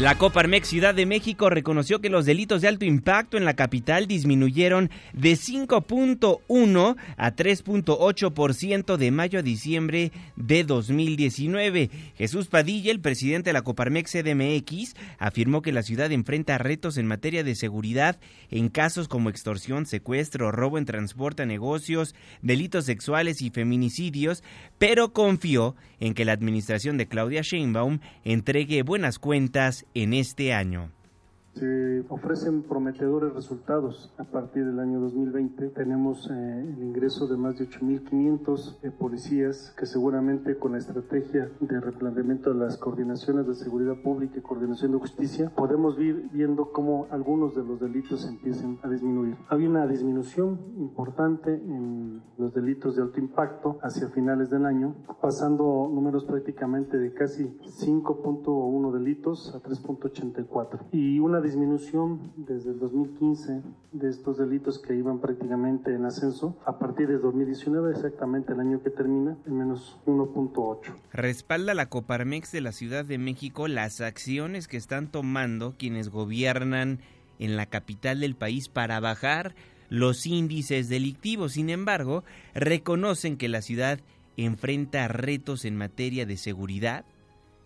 [0.00, 4.06] La Coparmex Ciudad de México reconoció que los delitos de alto impacto en la capital
[4.06, 11.90] disminuyeron de 5.1 a 3.8% de mayo a diciembre de 2019.
[12.16, 17.04] Jesús Padilla, el presidente de la Coparmex CDMX, afirmó que la ciudad enfrenta retos en
[17.04, 18.18] materia de seguridad
[18.50, 24.42] en casos como extorsión, secuestro, robo en transporte a negocios, delitos sexuales y feminicidios,
[24.78, 30.90] pero confió en que la administración de Claudia Sheinbaum entregue buenas cuentas en este año.
[31.54, 34.14] Se ofrecen prometedores resultados.
[34.18, 39.74] A partir del año 2020 tenemos eh, el ingreso de más de 8.500 eh, policías
[39.76, 44.92] que seguramente con la estrategia de replanteamiento de las coordinaciones de seguridad pública y coordinación
[44.92, 49.36] de justicia podemos ir viendo cómo algunos de los delitos empiecen a disminuir.
[49.48, 55.90] Había una disminución importante en los delitos de alto impacto hacia finales del año, pasando
[55.92, 64.38] números prácticamente de casi 5.1 delitos a 3.84 y disminución desde el 2015 de estos
[64.38, 69.36] delitos que iban prácticamente en ascenso a partir de 2019, exactamente el año que termina,
[69.46, 70.94] en menos 1.8.
[71.12, 77.00] Respalda la Coparmex de la Ciudad de México las acciones que están tomando quienes gobiernan
[77.38, 79.54] en la capital del país para bajar
[79.88, 81.52] los índices delictivos.
[81.52, 82.24] Sin embargo,
[82.54, 84.00] reconocen que la ciudad
[84.36, 87.04] enfrenta retos en materia de seguridad,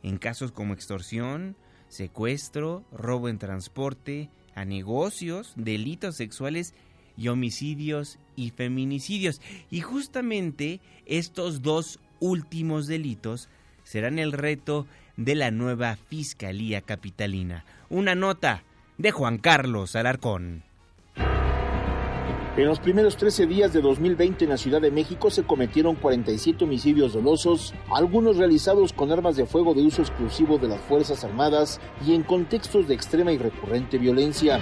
[0.03, 1.57] en casos como extorsión,
[1.95, 6.75] secuestro, robo en transporte, a negocios, delitos sexuales
[7.17, 9.41] y homicidios y feminicidios.
[9.71, 13.49] Y justamente estos dos últimos delitos
[13.85, 17.65] serán el reto de la nueva Fiscalía Capitalina.
[17.89, 18.65] Una nota
[18.99, 20.65] de Juan Carlos Alarcón.
[22.57, 26.63] En los primeros 13 días de 2020 en la Ciudad de México se cometieron 47
[26.63, 31.81] homicidios dolosos, algunos realizados con armas de fuego de uso exclusivo de las Fuerzas Armadas
[32.07, 34.61] y en contextos de extrema y recurrente violencia.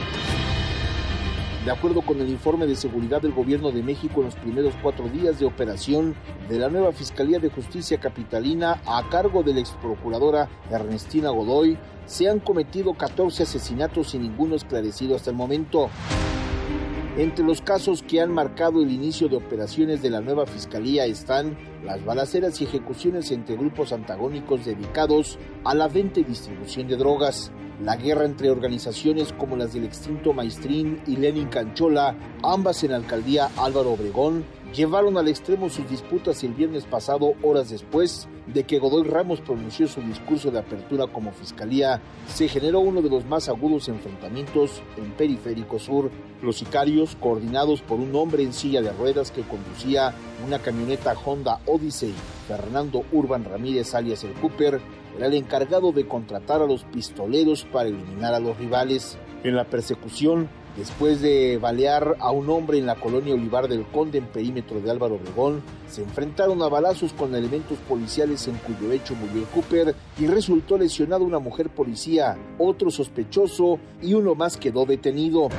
[1.67, 5.11] De acuerdo con el informe de seguridad del Gobierno de México en los primeros cuatro
[5.11, 6.15] días de operación
[6.49, 11.77] de la nueva Fiscalía de Justicia Capitalina a cargo de la exprocuradora Ernestina Godoy,
[12.07, 15.91] se han cometido 14 asesinatos sin ninguno esclarecido hasta el momento.
[17.19, 21.59] Entre los casos que han marcado el inicio de operaciones de la nueva fiscalía están
[21.85, 27.53] las balaceras y ejecuciones entre grupos antagónicos dedicados a la venta y distribución de drogas,
[27.83, 32.97] la guerra entre organizaciones como las del extinto Maestrín y Lenin Canchola, ambas en la
[32.97, 38.79] alcaldía Álvaro Obregón, llevaron al extremo sus disputas el viernes pasado, horas después de que
[38.79, 43.49] Godoy Ramos pronunció su discurso de apertura como fiscalía, se generó uno de los más
[43.49, 46.11] agudos enfrentamientos en Periférico Sur.
[46.43, 51.61] Los sicarios, coordinados por un hombre en silla de ruedas que conducía una camioneta Honda
[51.67, 52.15] Odyssey,
[52.49, 54.81] Fernando Urban Ramírez alias el Cooper,
[55.17, 59.19] era el encargado de contratar a los pistoleros para eliminar a los rivales.
[59.45, 64.19] En la persecución, Después de balear a un hombre en la colonia Olivar del Conde
[64.19, 69.15] en perímetro de Álvaro Obregón, se enfrentaron a balazos con elementos policiales en cuyo hecho
[69.15, 75.51] murió Cooper y resultó lesionada una mujer policía, otro sospechoso y uno más quedó detenido.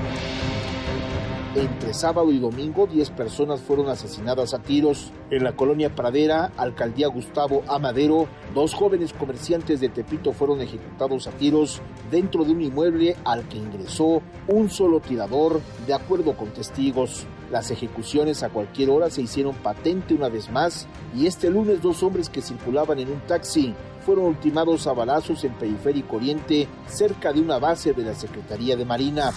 [1.56, 5.12] Entre sábado y domingo, 10 personas fueron asesinadas a tiros.
[5.30, 11.32] En la colonia Pradera, alcaldía Gustavo Amadero, dos jóvenes comerciantes de Tepito fueron ejecutados a
[11.32, 17.28] tiros dentro de un inmueble al que ingresó un solo tirador, de acuerdo con testigos.
[17.52, 22.02] Las ejecuciones a cualquier hora se hicieron patente una vez más y este lunes dos
[22.02, 27.42] hombres que circulaban en un taxi fueron ultimados a balazos en Periférico Oriente, cerca de
[27.42, 29.32] una base de la Secretaría de Marina.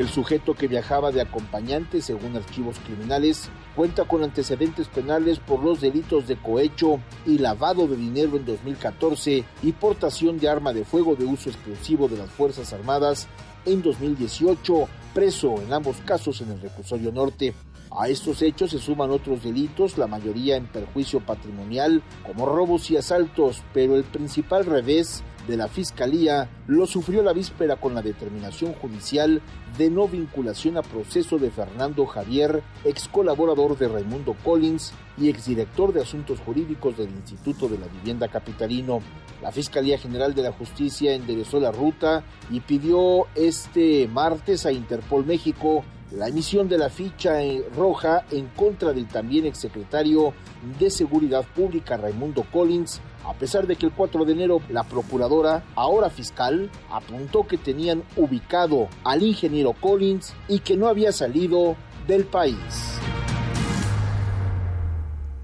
[0.00, 5.82] El sujeto que viajaba de acompañante, según archivos criminales, cuenta con antecedentes penales por los
[5.82, 11.16] delitos de cohecho y lavado de dinero en 2014 y portación de arma de fuego
[11.16, 13.28] de uso exclusivo de las Fuerzas Armadas
[13.66, 17.52] en 2018, preso en ambos casos en el reclusorio norte.
[17.90, 22.96] A estos hechos se suman otros delitos, la mayoría en perjuicio patrimonial, como robos y
[22.96, 28.72] asaltos, pero el principal revés de la Fiscalía lo sufrió la víspera con la determinación
[28.72, 29.42] judicial
[29.76, 35.92] de no vinculación a proceso de Fernando Javier, ex colaborador de Raimundo Collins y exdirector
[35.92, 39.00] de Asuntos Jurídicos del Instituto de la Vivienda Capitalino.
[39.42, 45.26] La Fiscalía General de la Justicia enderezó la ruta y pidió este martes a Interpol
[45.26, 47.38] México la emisión de la ficha
[47.76, 50.32] roja en contra del también exsecretario
[50.78, 55.64] de Seguridad Pública Raimundo Collins, a pesar de que el 4 de enero la procuradora,
[55.74, 62.24] ahora fiscal, apuntó que tenían ubicado al ingeniero Collins y que no había salido del
[62.24, 62.56] país.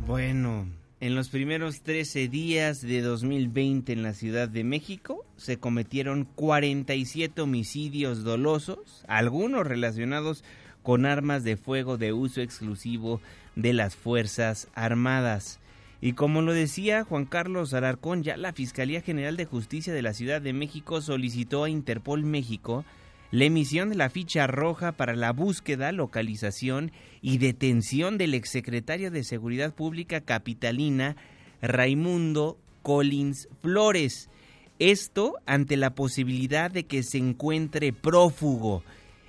[0.06, 0.66] Bueno,
[1.00, 7.42] en los primeros 13 días de 2020 en la Ciudad de México se cometieron 47
[7.42, 10.42] homicidios dolosos, algunos relacionados
[10.82, 13.20] con armas de fuego de uso exclusivo
[13.56, 15.58] de las Fuerzas Armadas.
[16.00, 20.12] Y como lo decía Juan Carlos Alarcón, ya la Fiscalía General de Justicia de la
[20.12, 22.84] Ciudad de México solicitó a Interpol México
[23.30, 29.24] la emisión de la ficha roja para la búsqueda, localización y detención del exsecretario de
[29.24, 31.16] Seguridad Pública capitalina
[31.60, 34.30] Raimundo Collins Flores.
[34.78, 38.82] Esto ante la posibilidad de que se encuentre prófugo.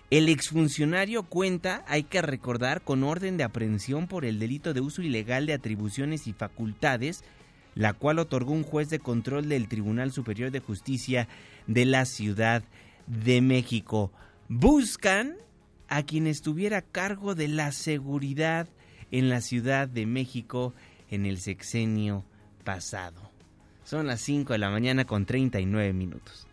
[0.09, 5.01] El exfuncionario cuenta, hay que recordar, con orden de aprehensión por el delito de uso
[5.01, 7.25] ilegal de atribuciones y facultades,
[7.75, 11.27] la cual otorgó un juez de control del Tribunal Superior de Justicia
[11.67, 12.63] de la Ciudad
[13.05, 14.13] de México.
[14.47, 15.35] Buscan
[15.89, 18.69] a quien estuviera a cargo de la seguridad
[19.11, 20.73] en la Ciudad de México
[21.09, 22.23] en el sexenio
[22.63, 23.29] pasado.
[23.83, 26.47] Son las 5 de la mañana con 39 minutos.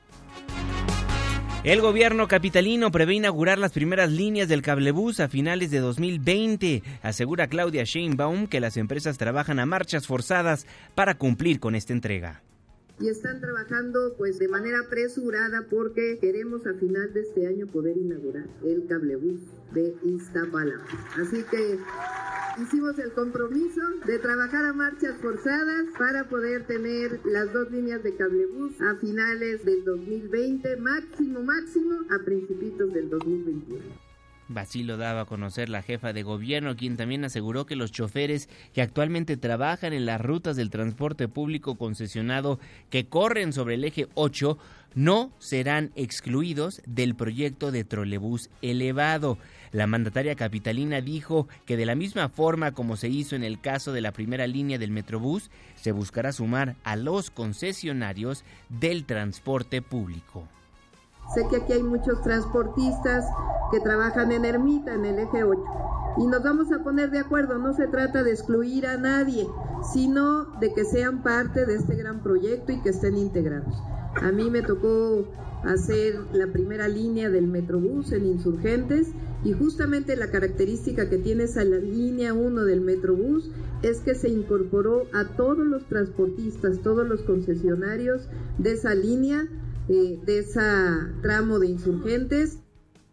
[1.64, 6.82] El gobierno capitalino prevé inaugurar las primeras líneas del cablebús a finales de 2020.
[7.00, 12.42] Asegura Claudia Sheinbaum que las empresas trabajan a marchas forzadas para cumplir con esta entrega
[13.00, 17.96] y están trabajando pues de manera apresurada porque queremos a final de este año poder
[17.96, 19.40] inaugurar el cablebús
[19.72, 20.86] de Iztapalapa.
[21.20, 21.78] Así que
[22.62, 28.14] hicimos el compromiso de trabajar a marchas forzadas para poder tener las dos líneas de
[28.16, 34.03] cablebús a finales del 2020, máximo máximo a principios del 2021.
[34.54, 38.48] Así lo daba a conocer la jefa de gobierno, quien también aseguró que los choferes
[38.74, 42.58] que actualmente trabajan en las rutas del transporte público concesionado
[42.90, 44.58] que corren sobre el eje 8
[44.94, 49.38] no serán excluidos del proyecto de trolebús elevado.
[49.72, 53.92] La mandataria capitalina dijo que de la misma forma como se hizo en el caso
[53.92, 60.46] de la primera línea del Metrobús, se buscará sumar a los concesionarios del transporte público.
[61.32, 63.24] Sé que aquí hay muchos transportistas
[63.70, 65.62] que trabajan en Ermita, en el eje 8.
[66.18, 69.48] Y nos vamos a poner de acuerdo, no se trata de excluir a nadie,
[69.92, 73.74] sino de que sean parte de este gran proyecto y que estén integrados.
[74.22, 75.26] A mí me tocó
[75.64, 79.08] hacer la primera línea del Metrobús en Insurgentes
[79.44, 83.50] y justamente la característica que tiene esa línea 1 del Metrobús
[83.82, 89.48] es que se incorporó a todos los transportistas, todos los concesionarios de esa línea
[89.88, 90.60] de ese
[91.22, 92.58] tramo de insurgentes.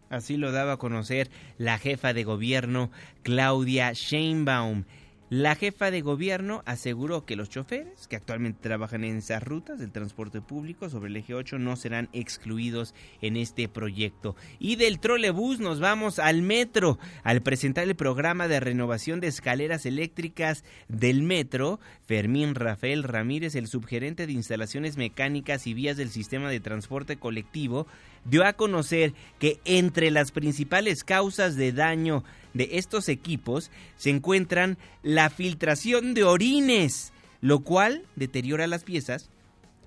[0.09, 2.91] Así lo daba a conocer la jefa de gobierno
[3.23, 4.83] Claudia Sheinbaum.
[5.31, 9.93] La jefa de gobierno aseguró que los choferes que actualmente trabajan en esas rutas del
[9.93, 14.35] transporte público sobre el eje 8 no serán excluidos en este proyecto.
[14.59, 16.99] Y del trolebús nos vamos al metro.
[17.23, 23.67] Al presentar el programa de renovación de escaleras eléctricas del metro, Fermín Rafael Ramírez, el
[23.67, 27.87] subgerente de instalaciones mecánicas y vías del sistema de transporte colectivo,
[28.25, 34.77] dio a conocer que entre las principales causas de daño de estos equipos se encuentran
[35.03, 39.29] la filtración de orines, lo cual deteriora las piezas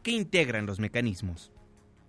[0.02, 1.50] que integran los mecanismos.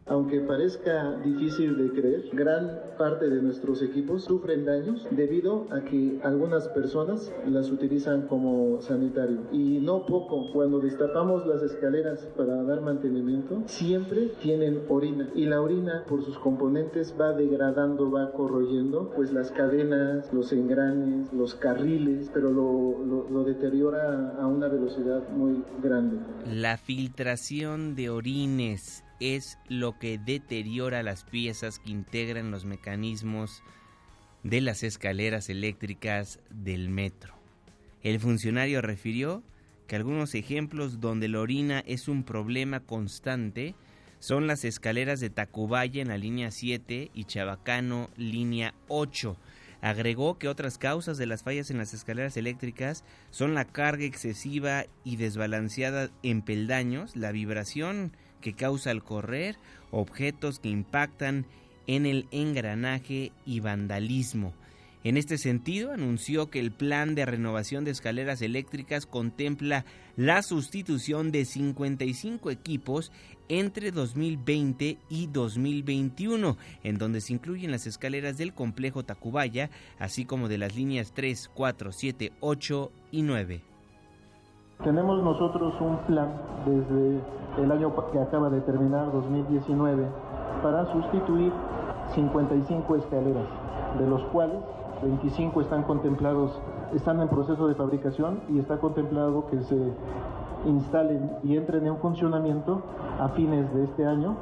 [0.08, 6.20] Aunque parezca difícil de creer, gran parte de nuestros equipos sufren daños debido a que
[6.24, 9.39] algunas personas las utilizan como sanitario.
[9.51, 15.28] Y no poco, cuando destapamos las escaleras para dar mantenimiento, siempre tienen orina.
[15.34, 21.34] Y la orina, por sus componentes, va degradando, va corroyendo, pues las cadenas, los engranes,
[21.34, 26.20] los carriles, pero lo, lo deteriora a una velocidad muy grande.
[26.45, 33.63] La filtración de orines es lo que deteriora las piezas que integran los mecanismos
[34.43, 37.34] de las escaleras eléctricas del metro.
[38.03, 39.43] El funcionario refirió
[39.88, 43.76] que algunos ejemplos donde la orina es un problema constante
[44.20, 49.38] son las escaleras de Tacubaya en la línea 7 y Chabacano línea 8.
[49.82, 54.86] Agregó que otras causas de las fallas en las escaleras eléctricas son la carga excesiva
[55.03, 58.13] y desbalanceada en peldaños, la vibración
[58.46, 59.58] que causa al correr,
[59.89, 61.48] objetos que impactan
[61.88, 64.54] en el engranaje y vandalismo.
[65.04, 69.84] En este sentido, anunció que el plan de renovación de escaleras eléctricas contempla
[70.16, 73.12] la sustitución de 55 equipos
[73.50, 80.50] entre 2020 y 2021, en donde se incluyen las escaleras del complejo Tacubaya, así como
[80.50, 83.74] de las líneas 3, 4, 7, 8 y 9.
[84.84, 86.30] Tenemos nosotros un plan
[86.65, 87.19] desde
[87.63, 90.05] el año que acaba de terminar, 2019,
[90.61, 91.51] para sustituir
[92.13, 93.45] 55 escaleras,
[93.97, 94.59] de los cuales
[95.01, 96.59] 25 están contemplados,
[96.93, 99.93] están en proceso de fabricación y está contemplado que se
[100.65, 102.82] instalen y entren en funcionamiento
[103.19, 104.36] a fines de este año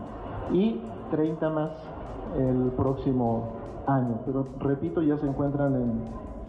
[0.51, 0.81] y
[1.11, 1.71] 30 más
[2.38, 3.43] el próximo
[3.88, 4.19] año.
[4.25, 5.93] Pero repito, ya se encuentran en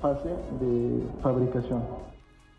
[0.01, 0.31] fase
[0.61, 1.83] de fabricación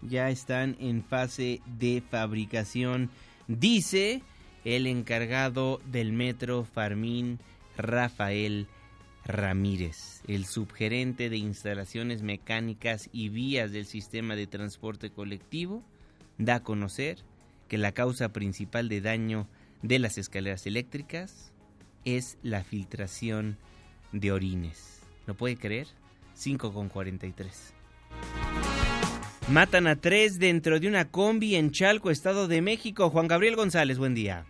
[0.07, 3.09] ya están en fase de fabricación,
[3.47, 4.21] dice
[4.63, 7.39] el encargado del metro Farmín
[7.77, 8.67] Rafael
[9.25, 15.83] Ramírez, el subgerente de instalaciones mecánicas y vías del sistema de transporte colectivo,
[16.37, 17.19] da a conocer
[17.67, 19.47] que la causa principal de daño
[19.81, 21.51] de las escaleras eléctricas
[22.05, 23.57] es la filtración
[24.11, 25.01] de orines.
[25.25, 25.87] ¿Lo puede creer?
[26.35, 27.73] 5 con 43.
[29.47, 33.11] Matan a tres dentro de una combi en Chalco, Estado de México.
[33.11, 34.43] Juan Gabriel González, buen día.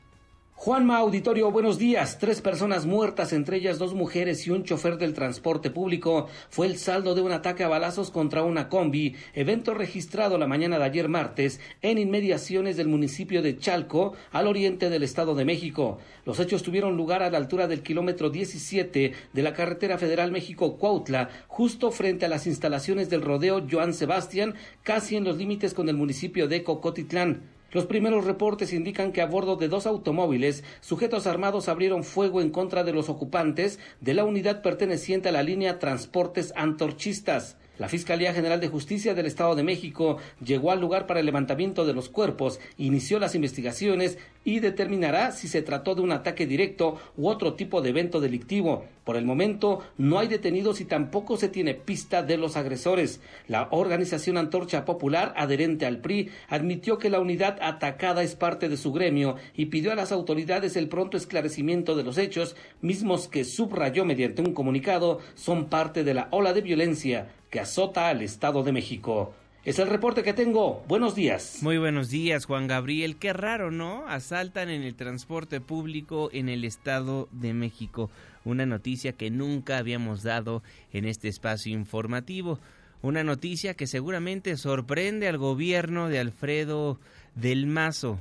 [0.57, 2.17] Juanma Auditorio, buenos días.
[2.17, 6.77] Tres personas muertas, entre ellas dos mujeres y un chofer del transporte público, fue el
[6.77, 11.09] saldo de un ataque a balazos contra una combi, evento registrado la mañana de ayer
[11.09, 15.99] martes en inmediaciones del municipio de Chalco, al oriente del Estado de México.
[16.23, 21.29] Los hechos tuvieron lugar a la altura del kilómetro 17 de la carretera federal México-Cuautla,
[21.47, 25.97] justo frente a las instalaciones del rodeo Joan Sebastián, casi en los límites con el
[25.97, 27.54] municipio de Cocotitlán.
[27.75, 32.49] Los primeros reportes indican que a bordo de dos automóviles, sujetos armados abrieron fuego en
[32.49, 37.57] contra de los ocupantes de la unidad perteneciente a la línea Transportes Antorchistas.
[37.77, 41.85] La Fiscalía General de Justicia del Estado de México llegó al lugar para el levantamiento
[41.85, 46.97] de los cuerpos, inició las investigaciones y determinará si se trató de un ataque directo
[47.17, 48.85] u otro tipo de evento delictivo.
[49.03, 53.19] Por el momento no hay detenidos y tampoco se tiene pista de los agresores.
[53.47, 58.77] La organización Antorcha Popular, adherente al PRI, admitió que la unidad atacada es parte de
[58.77, 63.43] su gremio y pidió a las autoridades el pronto esclarecimiento de los hechos, mismos que
[63.43, 68.63] subrayó mediante un comunicado son parte de la ola de violencia que azota al Estado
[68.63, 69.33] de México.
[69.65, 70.83] Es el reporte que tengo.
[70.87, 71.57] Buenos días.
[71.61, 73.15] Muy buenos días, Juan Gabriel.
[73.15, 74.07] Qué raro, ¿no?
[74.07, 78.11] Asaltan en el transporte público en el Estado de México.
[78.43, 80.61] Una noticia que nunca habíamos dado
[80.93, 82.59] en este espacio informativo.
[83.01, 86.99] Una noticia que seguramente sorprende al gobierno de Alfredo
[87.33, 88.19] del Mazo.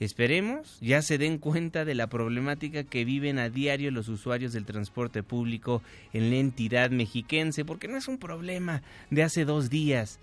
[0.00, 4.64] Esperemos ya se den cuenta de la problemática que viven a diario los usuarios del
[4.64, 5.82] transporte público
[6.14, 10.18] en la entidad mexiquense, porque no es un problema de hace dos días.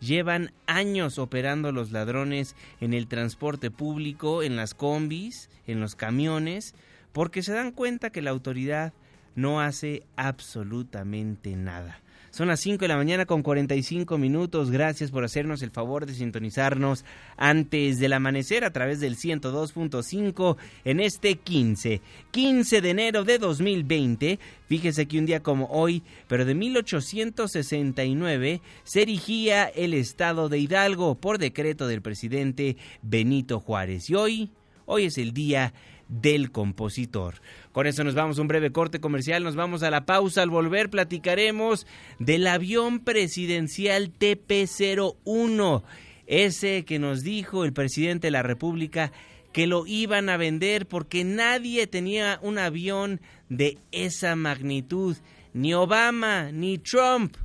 [0.00, 6.74] Llevan años operando los ladrones en el transporte público, en las combis, en los camiones,
[7.12, 8.94] porque se dan cuenta que la autoridad
[9.34, 12.00] no hace absolutamente nada.
[12.38, 14.70] Son las 5 de la mañana con 45 minutos.
[14.70, 17.04] Gracias por hacernos el favor de sintonizarnos
[17.36, 22.00] antes del amanecer a través del 102.5 en este 15.
[22.30, 24.38] 15 de enero de 2020.
[24.68, 31.16] Fíjese que un día como hoy, pero de 1869, se erigía el estado de Hidalgo
[31.16, 34.08] por decreto del presidente Benito Juárez.
[34.10, 34.52] Y hoy,
[34.88, 35.74] hoy es el día
[36.08, 37.34] del compositor.
[37.72, 40.42] Con eso nos vamos a un breve corte comercial, nos vamos a la pausa.
[40.42, 41.86] Al volver platicaremos
[42.18, 45.82] del avión presidencial TP-01,
[46.26, 49.12] ese que nos dijo el presidente de la República
[49.52, 53.20] que lo iban a vender porque nadie tenía un avión
[53.50, 55.16] de esa magnitud,
[55.52, 57.36] ni Obama, ni Trump,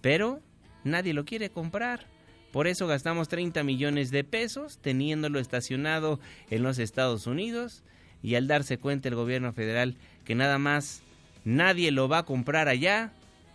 [0.00, 0.40] pero
[0.84, 2.06] nadie lo quiere comprar.
[2.52, 6.18] Por eso gastamos 30 millones de pesos teniéndolo estacionado
[6.50, 7.82] en los Estados Unidos
[8.22, 11.02] y al darse cuenta el gobierno federal que nada más
[11.44, 13.12] nadie lo va a comprar allá,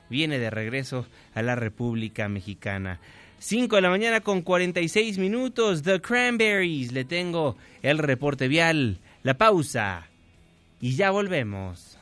[0.09, 2.99] viene de regreso a la República Mexicana.
[3.39, 9.37] 5 de la mañana con 46 minutos, The Cranberries, le tengo el reporte vial, la
[9.37, 10.07] pausa
[10.79, 11.92] y ya volvemos.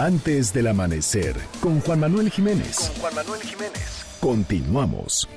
[0.00, 2.78] Antes del amanecer, con Juan Manuel Jiménez.
[2.78, 4.06] Con Juan Manuel Jiménez.
[4.18, 5.28] Continuamos.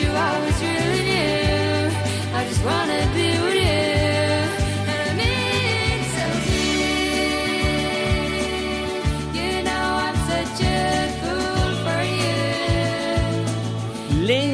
[0.00, 1.90] You always really knew
[2.34, 3.51] I just wanna be with you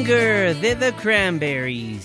[0.09, 0.15] to
[0.59, 1.99] let it linger?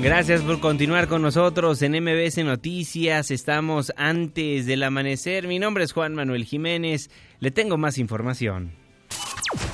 [0.00, 3.30] Gracias por continuar con nosotros en MBS Noticias.
[3.30, 5.46] Estamos antes del amanecer.
[5.46, 7.10] Mi nombre es Juan Manuel Jiménez.
[7.40, 8.72] Le tengo más información.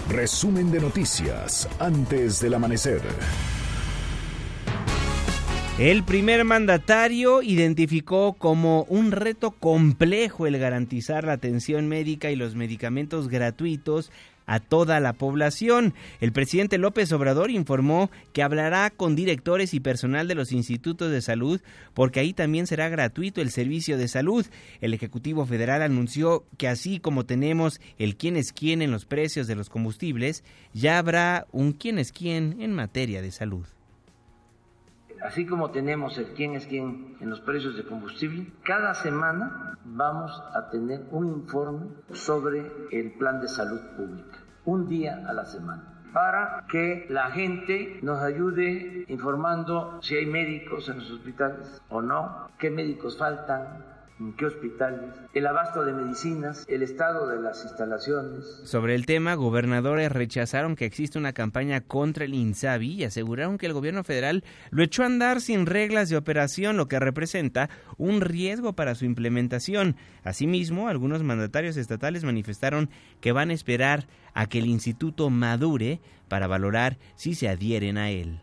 [0.09, 3.03] Resumen de noticias antes del amanecer.
[5.79, 12.57] El primer mandatario identificó como un reto complejo el garantizar la atención médica y los
[12.57, 14.11] medicamentos gratuitos
[14.47, 15.95] a toda la población.
[16.21, 21.23] El presidente López Obrador informó que hablará con directores y personal de los institutos de
[21.23, 21.61] salud
[21.95, 24.45] porque ahí también será gratuito el servicio de salud.
[24.81, 29.47] El Ejecutivo Federal anunció que así como tenemos el quién es quién en los precios
[29.47, 30.43] de los combustibles,
[30.75, 33.65] ya habrá un quién es quién en materia de salud
[35.23, 40.43] así como tenemos el quién es quién en los precios de combustible, cada semana vamos
[40.55, 45.95] a tener un informe sobre el plan de salud pública, un día a la semana
[46.13, 52.49] para que la gente nos ayude informando si hay médicos en los hospitales o no,
[52.59, 53.85] qué médicos faltan,
[54.37, 58.45] qué hospitales, el abasto de medicinas, el estado de las instalaciones.
[58.65, 63.67] Sobre el tema, gobernadores rechazaron que existe una campaña contra el INSABI y aseguraron que
[63.67, 68.21] el gobierno federal lo echó a andar sin reglas de operación, lo que representa un
[68.21, 69.97] riesgo para su implementación.
[70.25, 72.91] Asimismo, algunos mandatarios estatales manifestaron
[73.21, 78.11] que van a esperar a que el instituto madure para valorar si se adhieren a
[78.11, 78.41] él.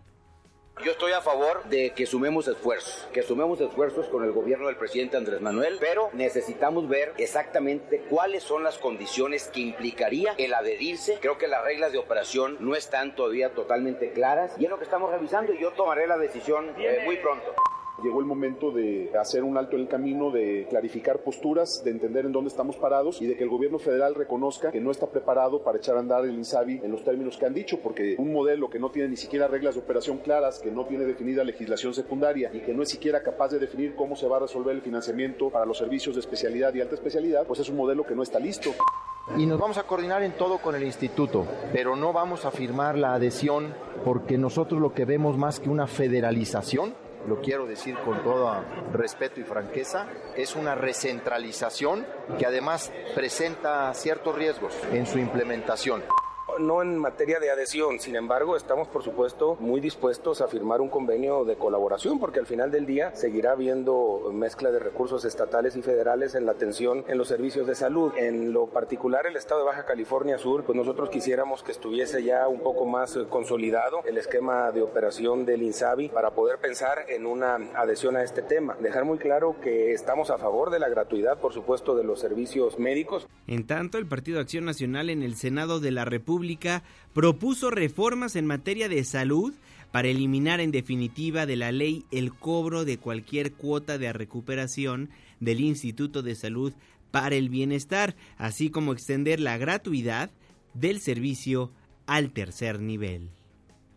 [0.84, 4.76] Yo estoy a favor de que sumemos esfuerzos, que sumemos esfuerzos con el gobierno del
[4.76, 11.18] presidente Andrés Manuel, pero necesitamos ver exactamente cuáles son las condiciones que implicaría el adherirse.
[11.22, 14.84] Creo que las reglas de operación no están todavía totalmente claras y es lo que
[14.84, 17.56] estamos revisando y yo tomaré la decisión eh, muy pronto.
[18.04, 22.26] Llegó el momento de hacer un alto en el camino, de clarificar posturas, de entender
[22.26, 25.64] en dónde estamos parados y de que el gobierno federal reconozca que no está preparado
[25.64, 28.70] para echar a andar el INSABI en los términos que han dicho, porque un modelo
[28.70, 32.52] que no tiene ni siquiera reglas de operación claras, que no tiene definida legislación secundaria
[32.54, 35.50] y que no es siquiera capaz de definir cómo se va a resolver el financiamiento
[35.50, 38.39] para los servicios de especialidad y alta especialidad, pues es un modelo que no está
[38.39, 38.72] listo.
[39.38, 42.98] Y nos vamos a coordinar en todo con el instituto, pero no vamos a firmar
[42.98, 43.74] la adhesión
[44.04, 46.93] porque nosotros lo que vemos más que una federalización
[47.28, 52.06] lo quiero decir con todo respeto y franqueza, es una recentralización
[52.38, 56.04] que además presenta ciertos riesgos en su implementación
[56.60, 60.89] no en materia de adhesión, sin embargo, estamos por supuesto muy dispuestos a firmar un
[60.89, 65.82] convenio de colaboración porque al final del día seguirá habiendo mezcla de recursos estatales y
[65.82, 68.14] federales en la atención en los servicios de salud.
[68.18, 72.47] En lo particular el estado de Baja California Sur, pues nosotros quisiéramos que estuviese ya
[72.47, 77.56] un poco más consolidado el esquema de operación del INSABI para poder pensar en una
[77.76, 78.76] adhesión a este tema.
[78.80, 82.80] Dejar muy claro que estamos a favor de la gratuidad, por supuesto, de los servicios
[82.80, 83.28] médicos.
[83.47, 86.45] En tanto, el Partido Acción Nacional en el Senado de la República
[87.14, 89.54] propuso reformas en materia de salud
[89.91, 95.62] para eliminar en definitiva de la ley el cobro de cualquier cuota de recuperación del
[95.62, 96.74] Instituto de Salud
[97.12, 100.32] para el Bienestar, así como extender la gratuidad
[100.74, 101.72] del servicio
[102.08, 103.30] al tercer nivel.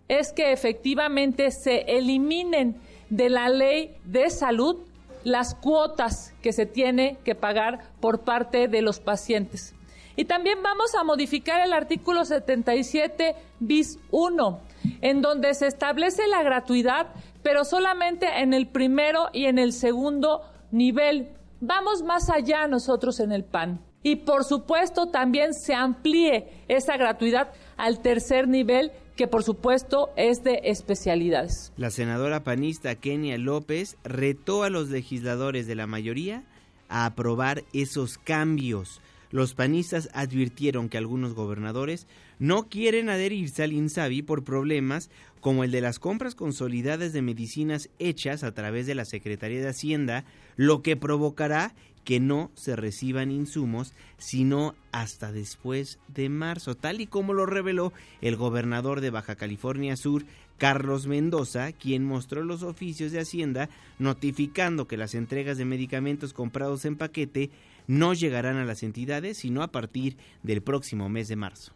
[0.06, 2.76] Es que efectivamente se eliminen
[3.10, 4.76] de la ley de salud
[5.24, 9.74] las cuotas que se tiene que pagar por parte de los pacientes.
[10.18, 14.60] Y también vamos a modificar el artículo 77 bis 1,
[15.00, 17.14] en donde se establece la gratuidad,
[17.44, 20.42] pero solamente en el primero y en el segundo
[20.72, 21.28] nivel.
[21.60, 23.80] Vamos más allá nosotros en el PAN.
[24.02, 30.42] Y por supuesto también se amplíe esa gratuidad al tercer nivel, que por supuesto es
[30.42, 31.72] de especialidades.
[31.76, 36.42] La senadora panista Kenia López retó a los legisladores de la mayoría
[36.88, 39.00] a aprobar esos cambios
[39.30, 42.06] los panistas advirtieron que algunos gobernadores
[42.38, 45.10] no quieren adherirse al INSABI por problemas
[45.40, 49.68] como el de las compras consolidadas de medicinas hechas a través de la Secretaría de
[49.68, 50.24] Hacienda,
[50.56, 51.74] lo que provocará
[52.04, 57.92] que no se reciban insumos sino hasta después de marzo, tal y como lo reveló
[58.22, 60.24] el gobernador de Baja California Sur,
[60.56, 63.68] Carlos Mendoza, quien mostró los oficios de Hacienda
[63.98, 67.50] notificando que las entregas de medicamentos comprados en paquete
[67.88, 71.72] no llegarán a las entidades sino a partir del próximo mes de marzo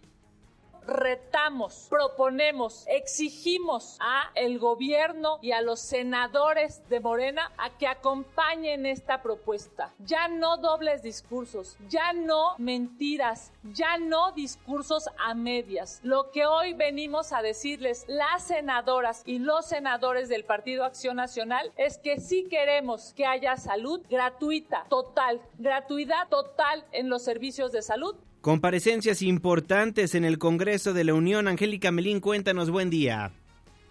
[0.87, 8.87] retamos, proponemos, exigimos a el gobierno y a los senadores de Morena a que acompañen
[8.87, 9.93] esta propuesta.
[9.99, 16.01] Ya no dobles discursos, ya no mentiras, ya no discursos a medias.
[16.03, 21.73] Lo que hoy venimos a decirles las senadoras y los senadores del Partido Acción Nacional
[21.77, 27.83] es que sí queremos que haya salud gratuita, total, gratuidad total en los servicios de
[27.83, 31.47] salud Comparecencias importantes en el Congreso de la Unión.
[31.47, 33.31] Angélica Melín, cuéntanos, buen día.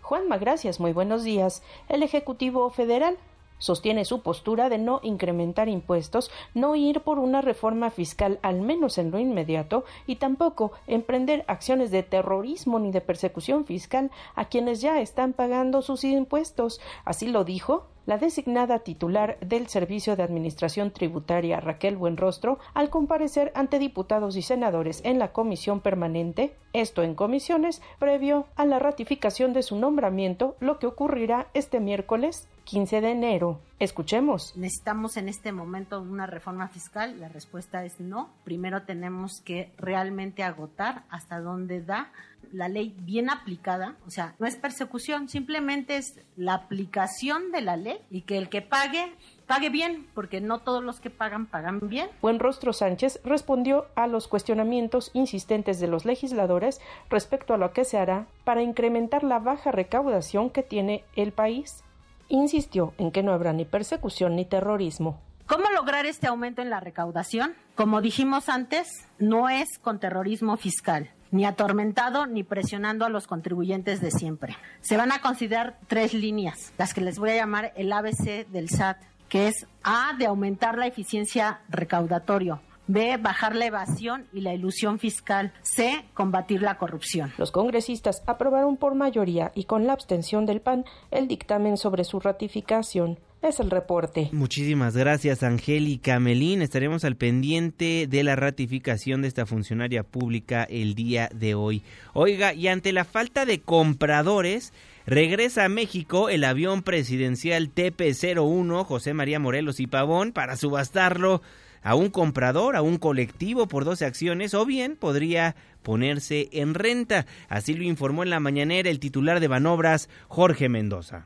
[0.01, 1.63] Juanma, gracias, muy buenos días.
[1.87, 3.17] El Ejecutivo Federal
[3.62, 8.97] sostiene su postura de no incrementar impuestos, no ir por una reforma fiscal al menos
[8.97, 14.82] en lo inmediato y tampoco emprender acciones de terrorismo ni de persecución fiscal a quienes
[14.82, 16.82] ya están pagando sus impuestos.
[17.05, 23.51] Así lo dijo la designada titular del Servicio de Administración Tributaria Raquel Buenrostro al comparecer
[23.53, 29.53] ante diputados y senadores en la comisión permanente, esto en comisiones, previo a la ratificación
[29.53, 33.59] de su nombramiento, lo que ocurrirá este miércoles 15 de enero.
[33.80, 34.55] Escuchemos.
[34.55, 37.19] ¿Necesitamos en este momento una reforma fiscal?
[37.19, 38.30] La respuesta es no.
[38.45, 42.13] Primero tenemos que realmente agotar hasta dónde da
[42.53, 47.78] la ley bien aplicada, o sea, no es persecución, simplemente es la aplicación de la
[47.78, 49.13] ley y que el que pague
[49.47, 52.09] pague bien, porque no todos los que pagan pagan bien.
[52.22, 57.97] Buenrostro Sánchez respondió a los cuestionamientos insistentes de los legisladores respecto a lo que se
[57.97, 61.84] hará para incrementar la baja recaudación que tiene el país.
[62.32, 65.19] Insistió en que no habrá ni persecución ni terrorismo.
[65.47, 67.55] ¿Cómo lograr este aumento en la recaudación?
[67.75, 68.88] Como dijimos antes,
[69.19, 74.55] no es con terrorismo fiscal ni atormentado ni presionando a los contribuyentes de siempre.
[74.82, 78.69] Se van a considerar tres líneas, las que les voy a llamar el ABC del
[78.69, 78.97] SAT,
[79.29, 82.61] que es A, de aumentar la eficiencia recaudatorio.
[82.91, 85.53] B, bajar la evasión y la ilusión fiscal.
[85.61, 87.31] C, combatir la corrupción.
[87.37, 92.19] Los congresistas aprobaron por mayoría y con la abstención del PAN el dictamen sobre su
[92.19, 93.17] ratificación.
[93.41, 94.29] Es el reporte.
[94.33, 96.61] Muchísimas gracias, Angélica Melín.
[96.61, 101.83] Estaremos al pendiente de la ratificación de esta funcionaria pública el día de hoy.
[102.13, 104.73] Oiga, y ante la falta de compradores,
[105.05, 111.41] regresa a México el avión presidencial TP-01 José María Morelos y Pavón para subastarlo
[111.83, 117.25] a un comprador, a un colectivo por 12 acciones o bien podría ponerse en renta.
[117.49, 121.25] Así lo informó en la mañanera el titular de Banobras, Jorge Mendoza.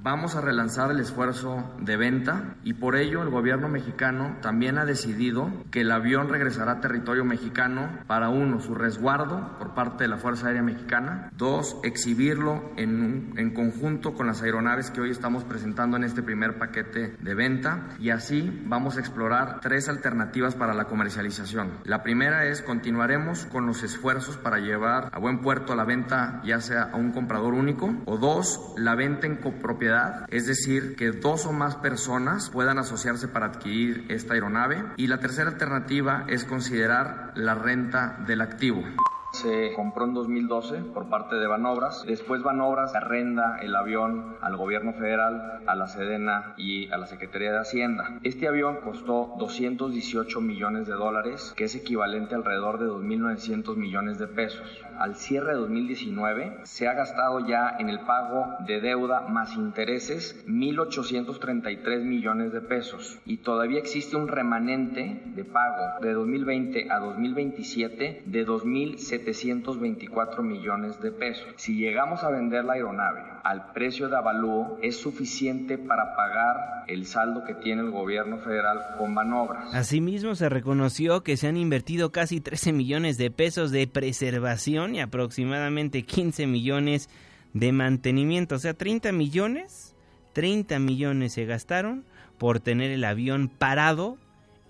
[0.00, 4.84] Vamos a relanzar el esfuerzo de venta y por ello el gobierno mexicano también ha
[4.84, 10.08] decidido que el avión regresará a territorio mexicano para uno, su resguardo por parte de
[10.08, 15.42] la Fuerza Aérea Mexicana, dos, exhibirlo en, en conjunto con las aeronaves que hoy estamos
[15.42, 20.74] presentando en este primer paquete de venta y así vamos a explorar tres alternativas para
[20.74, 21.72] la comercialización.
[21.82, 26.60] La primera es continuaremos con los esfuerzos para llevar a buen puerto la venta ya
[26.60, 29.87] sea a un comprador único o dos, la venta en copropiedad
[30.28, 34.84] es decir, que dos o más personas puedan asociarse para adquirir esta aeronave.
[34.96, 38.84] Y la tercera alternativa es considerar la renta del activo.
[39.32, 42.04] Se compró en 2012 por parte de Banobras.
[42.06, 47.52] Después Banobras arrenda el avión al gobierno federal, a la Sedena y a la Secretaría
[47.52, 48.18] de Hacienda.
[48.22, 54.28] Este avión costó 218 millones de dólares, que es equivalente alrededor de 2.900 millones de
[54.28, 54.82] pesos.
[54.98, 60.44] Al cierre de 2019 se ha gastado ya en el pago de deuda más intereses
[60.48, 68.22] 1.833 millones de pesos y todavía existe un remanente de pago de 2020 a 2027
[68.24, 71.46] de 2.700 724 millones de pesos.
[71.56, 77.06] Si llegamos a vender la aeronave al precio de avalúo, es suficiente para pagar el
[77.06, 79.74] saldo que tiene el gobierno federal con manobras.
[79.74, 85.00] Asimismo, se reconoció que se han invertido casi 13 millones de pesos de preservación y
[85.00, 87.08] aproximadamente 15 millones
[87.54, 88.56] de mantenimiento.
[88.56, 89.94] O sea, 30 millones,
[90.32, 92.04] 30 millones se gastaron
[92.38, 94.18] por tener el avión parado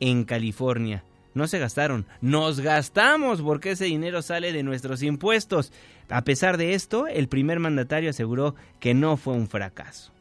[0.01, 1.05] en California
[1.39, 5.72] no se gastaron, nos gastamos porque ese dinero sale de nuestros impuestos.
[6.11, 10.12] A pesar de esto, el primer mandatario aseguró que no fue un fracaso.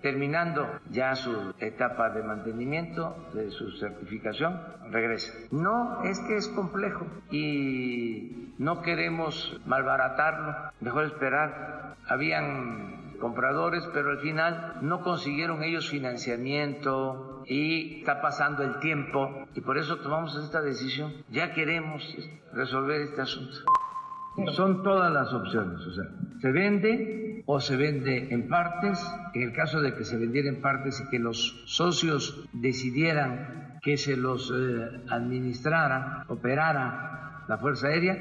[0.00, 5.32] Terminando ya su etapa de mantenimiento, de su certificación, regresa.
[5.50, 11.96] No, es que es complejo y no queremos malbaratarlo, mejor esperar.
[12.06, 19.62] Habían compradores, pero al final no consiguieron ellos financiamiento y está pasando el tiempo y
[19.62, 21.10] por eso tomamos esta decisión.
[21.30, 22.02] Ya queremos
[22.52, 23.56] resolver este asunto.
[24.52, 26.04] Son todas las opciones, o sea,
[26.42, 29.02] se vende o se vende en partes.
[29.32, 33.96] En el caso de que se vendiera en partes y que los socios decidieran que
[33.96, 38.18] se los eh, administrara, operara la Fuerza Aérea,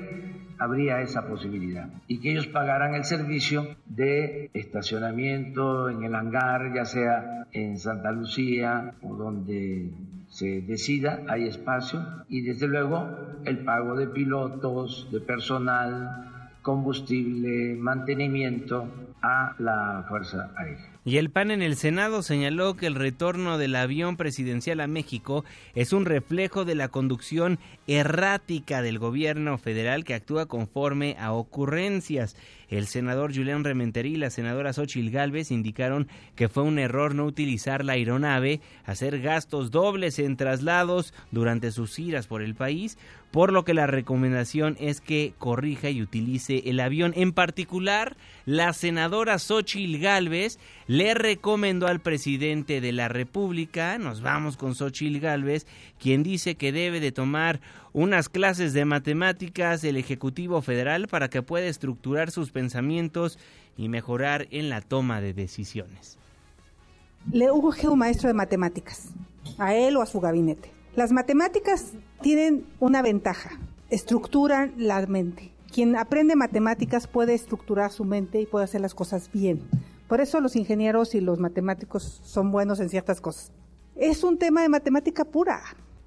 [0.63, 6.85] habría esa posibilidad y que ellos pagarán el servicio de estacionamiento en el hangar, ya
[6.85, 9.91] sea en Santa Lucía o donde
[10.29, 13.07] se decida, hay espacio y desde luego
[13.45, 18.87] el pago de pilotos, de personal, combustible, mantenimiento
[19.21, 20.92] a la Fuerza Aérea.
[21.05, 25.43] Y el PAN en el Senado señaló que el retorno del avión presidencial a México
[25.75, 32.37] es un reflejo de la conducción errática del gobierno federal que actúa conforme a ocurrencias.
[32.73, 37.25] El senador Julián Rementerí y la senadora Xochil Gálvez indicaron que fue un error no
[37.25, 42.97] utilizar la aeronave, hacer gastos dobles en traslados durante sus giras por el país,
[43.29, 47.13] por lo que la recomendación es que corrija y utilice el avión.
[47.15, 50.57] En particular, la senadora Xochil Gálvez
[50.87, 55.67] le recomendó al presidente de la República, nos vamos con Xochil Gálvez,
[55.99, 57.61] quien dice que debe de tomar
[57.93, 63.37] unas clases de matemáticas el Ejecutivo Federal para que pueda estructurar sus pensamientos
[63.77, 66.17] y mejorar en la toma de decisiones.
[67.31, 69.09] Le urge un maestro de matemáticas,
[69.57, 70.71] a él o a su gabinete.
[70.95, 73.51] Las matemáticas tienen una ventaja,
[73.89, 75.51] estructuran la mente.
[75.71, 79.61] Quien aprende matemáticas puede estructurar su mente y puede hacer las cosas bien.
[80.07, 83.51] Por eso los ingenieros y los matemáticos son buenos en ciertas cosas.
[83.95, 85.61] Es un tema de matemática pura.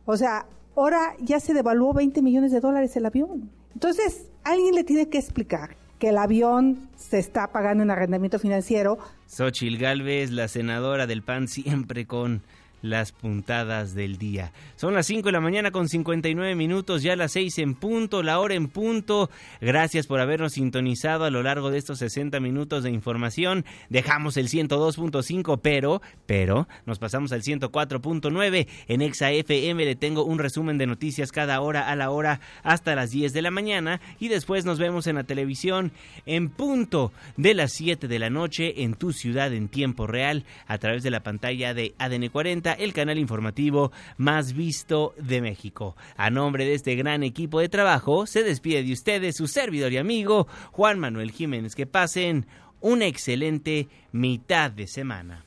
[0.05, 3.50] O sea, ahora ya se devaluó 20 millones de dólares el avión.
[3.74, 8.98] Entonces, alguien le tiene que explicar que el avión se está pagando en arrendamiento financiero.
[9.26, 12.42] Xochil Gálvez, la senadora del PAN, siempre con
[12.91, 14.53] las puntadas del día.
[14.76, 18.39] Son las 5 de la mañana con 59 minutos, ya las 6 en punto, la
[18.39, 19.30] hora en punto.
[19.61, 23.64] Gracias por habernos sintonizado a lo largo de estos 60 minutos de información.
[23.89, 28.66] Dejamos el 102.5, pero, pero, nos pasamos al 104.9.
[28.89, 32.95] En Exa FM le tengo un resumen de noticias cada hora a la hora hasta
[32.95, 35.93] las 10 de la mañana y después nos vemos en la televisión
[36.24, 40.78] en punto de las 7 de la noche en tu ciudad en tiempo real a
[40.78, 45.96] través de la pantalla de ADN 40 el canal informativo más visto de México.
[46.16, 49.98] A nombre de este gran equipo de trabajo, se despide de ustedes su servidor y
[49.98, 51.74] amigo Juan Manuel Jiménez.
[51.74, 52.46] Que pasen
[52.80, 55.44] una excelente mitad de semana.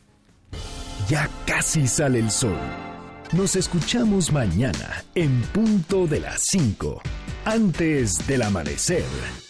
[1.08, 2.58] Ya casi sale el sol.
[3.32, 7.02] Nos escuchamos mañana en punto de las 5,
[7.46, 9.49] antes del amanecer.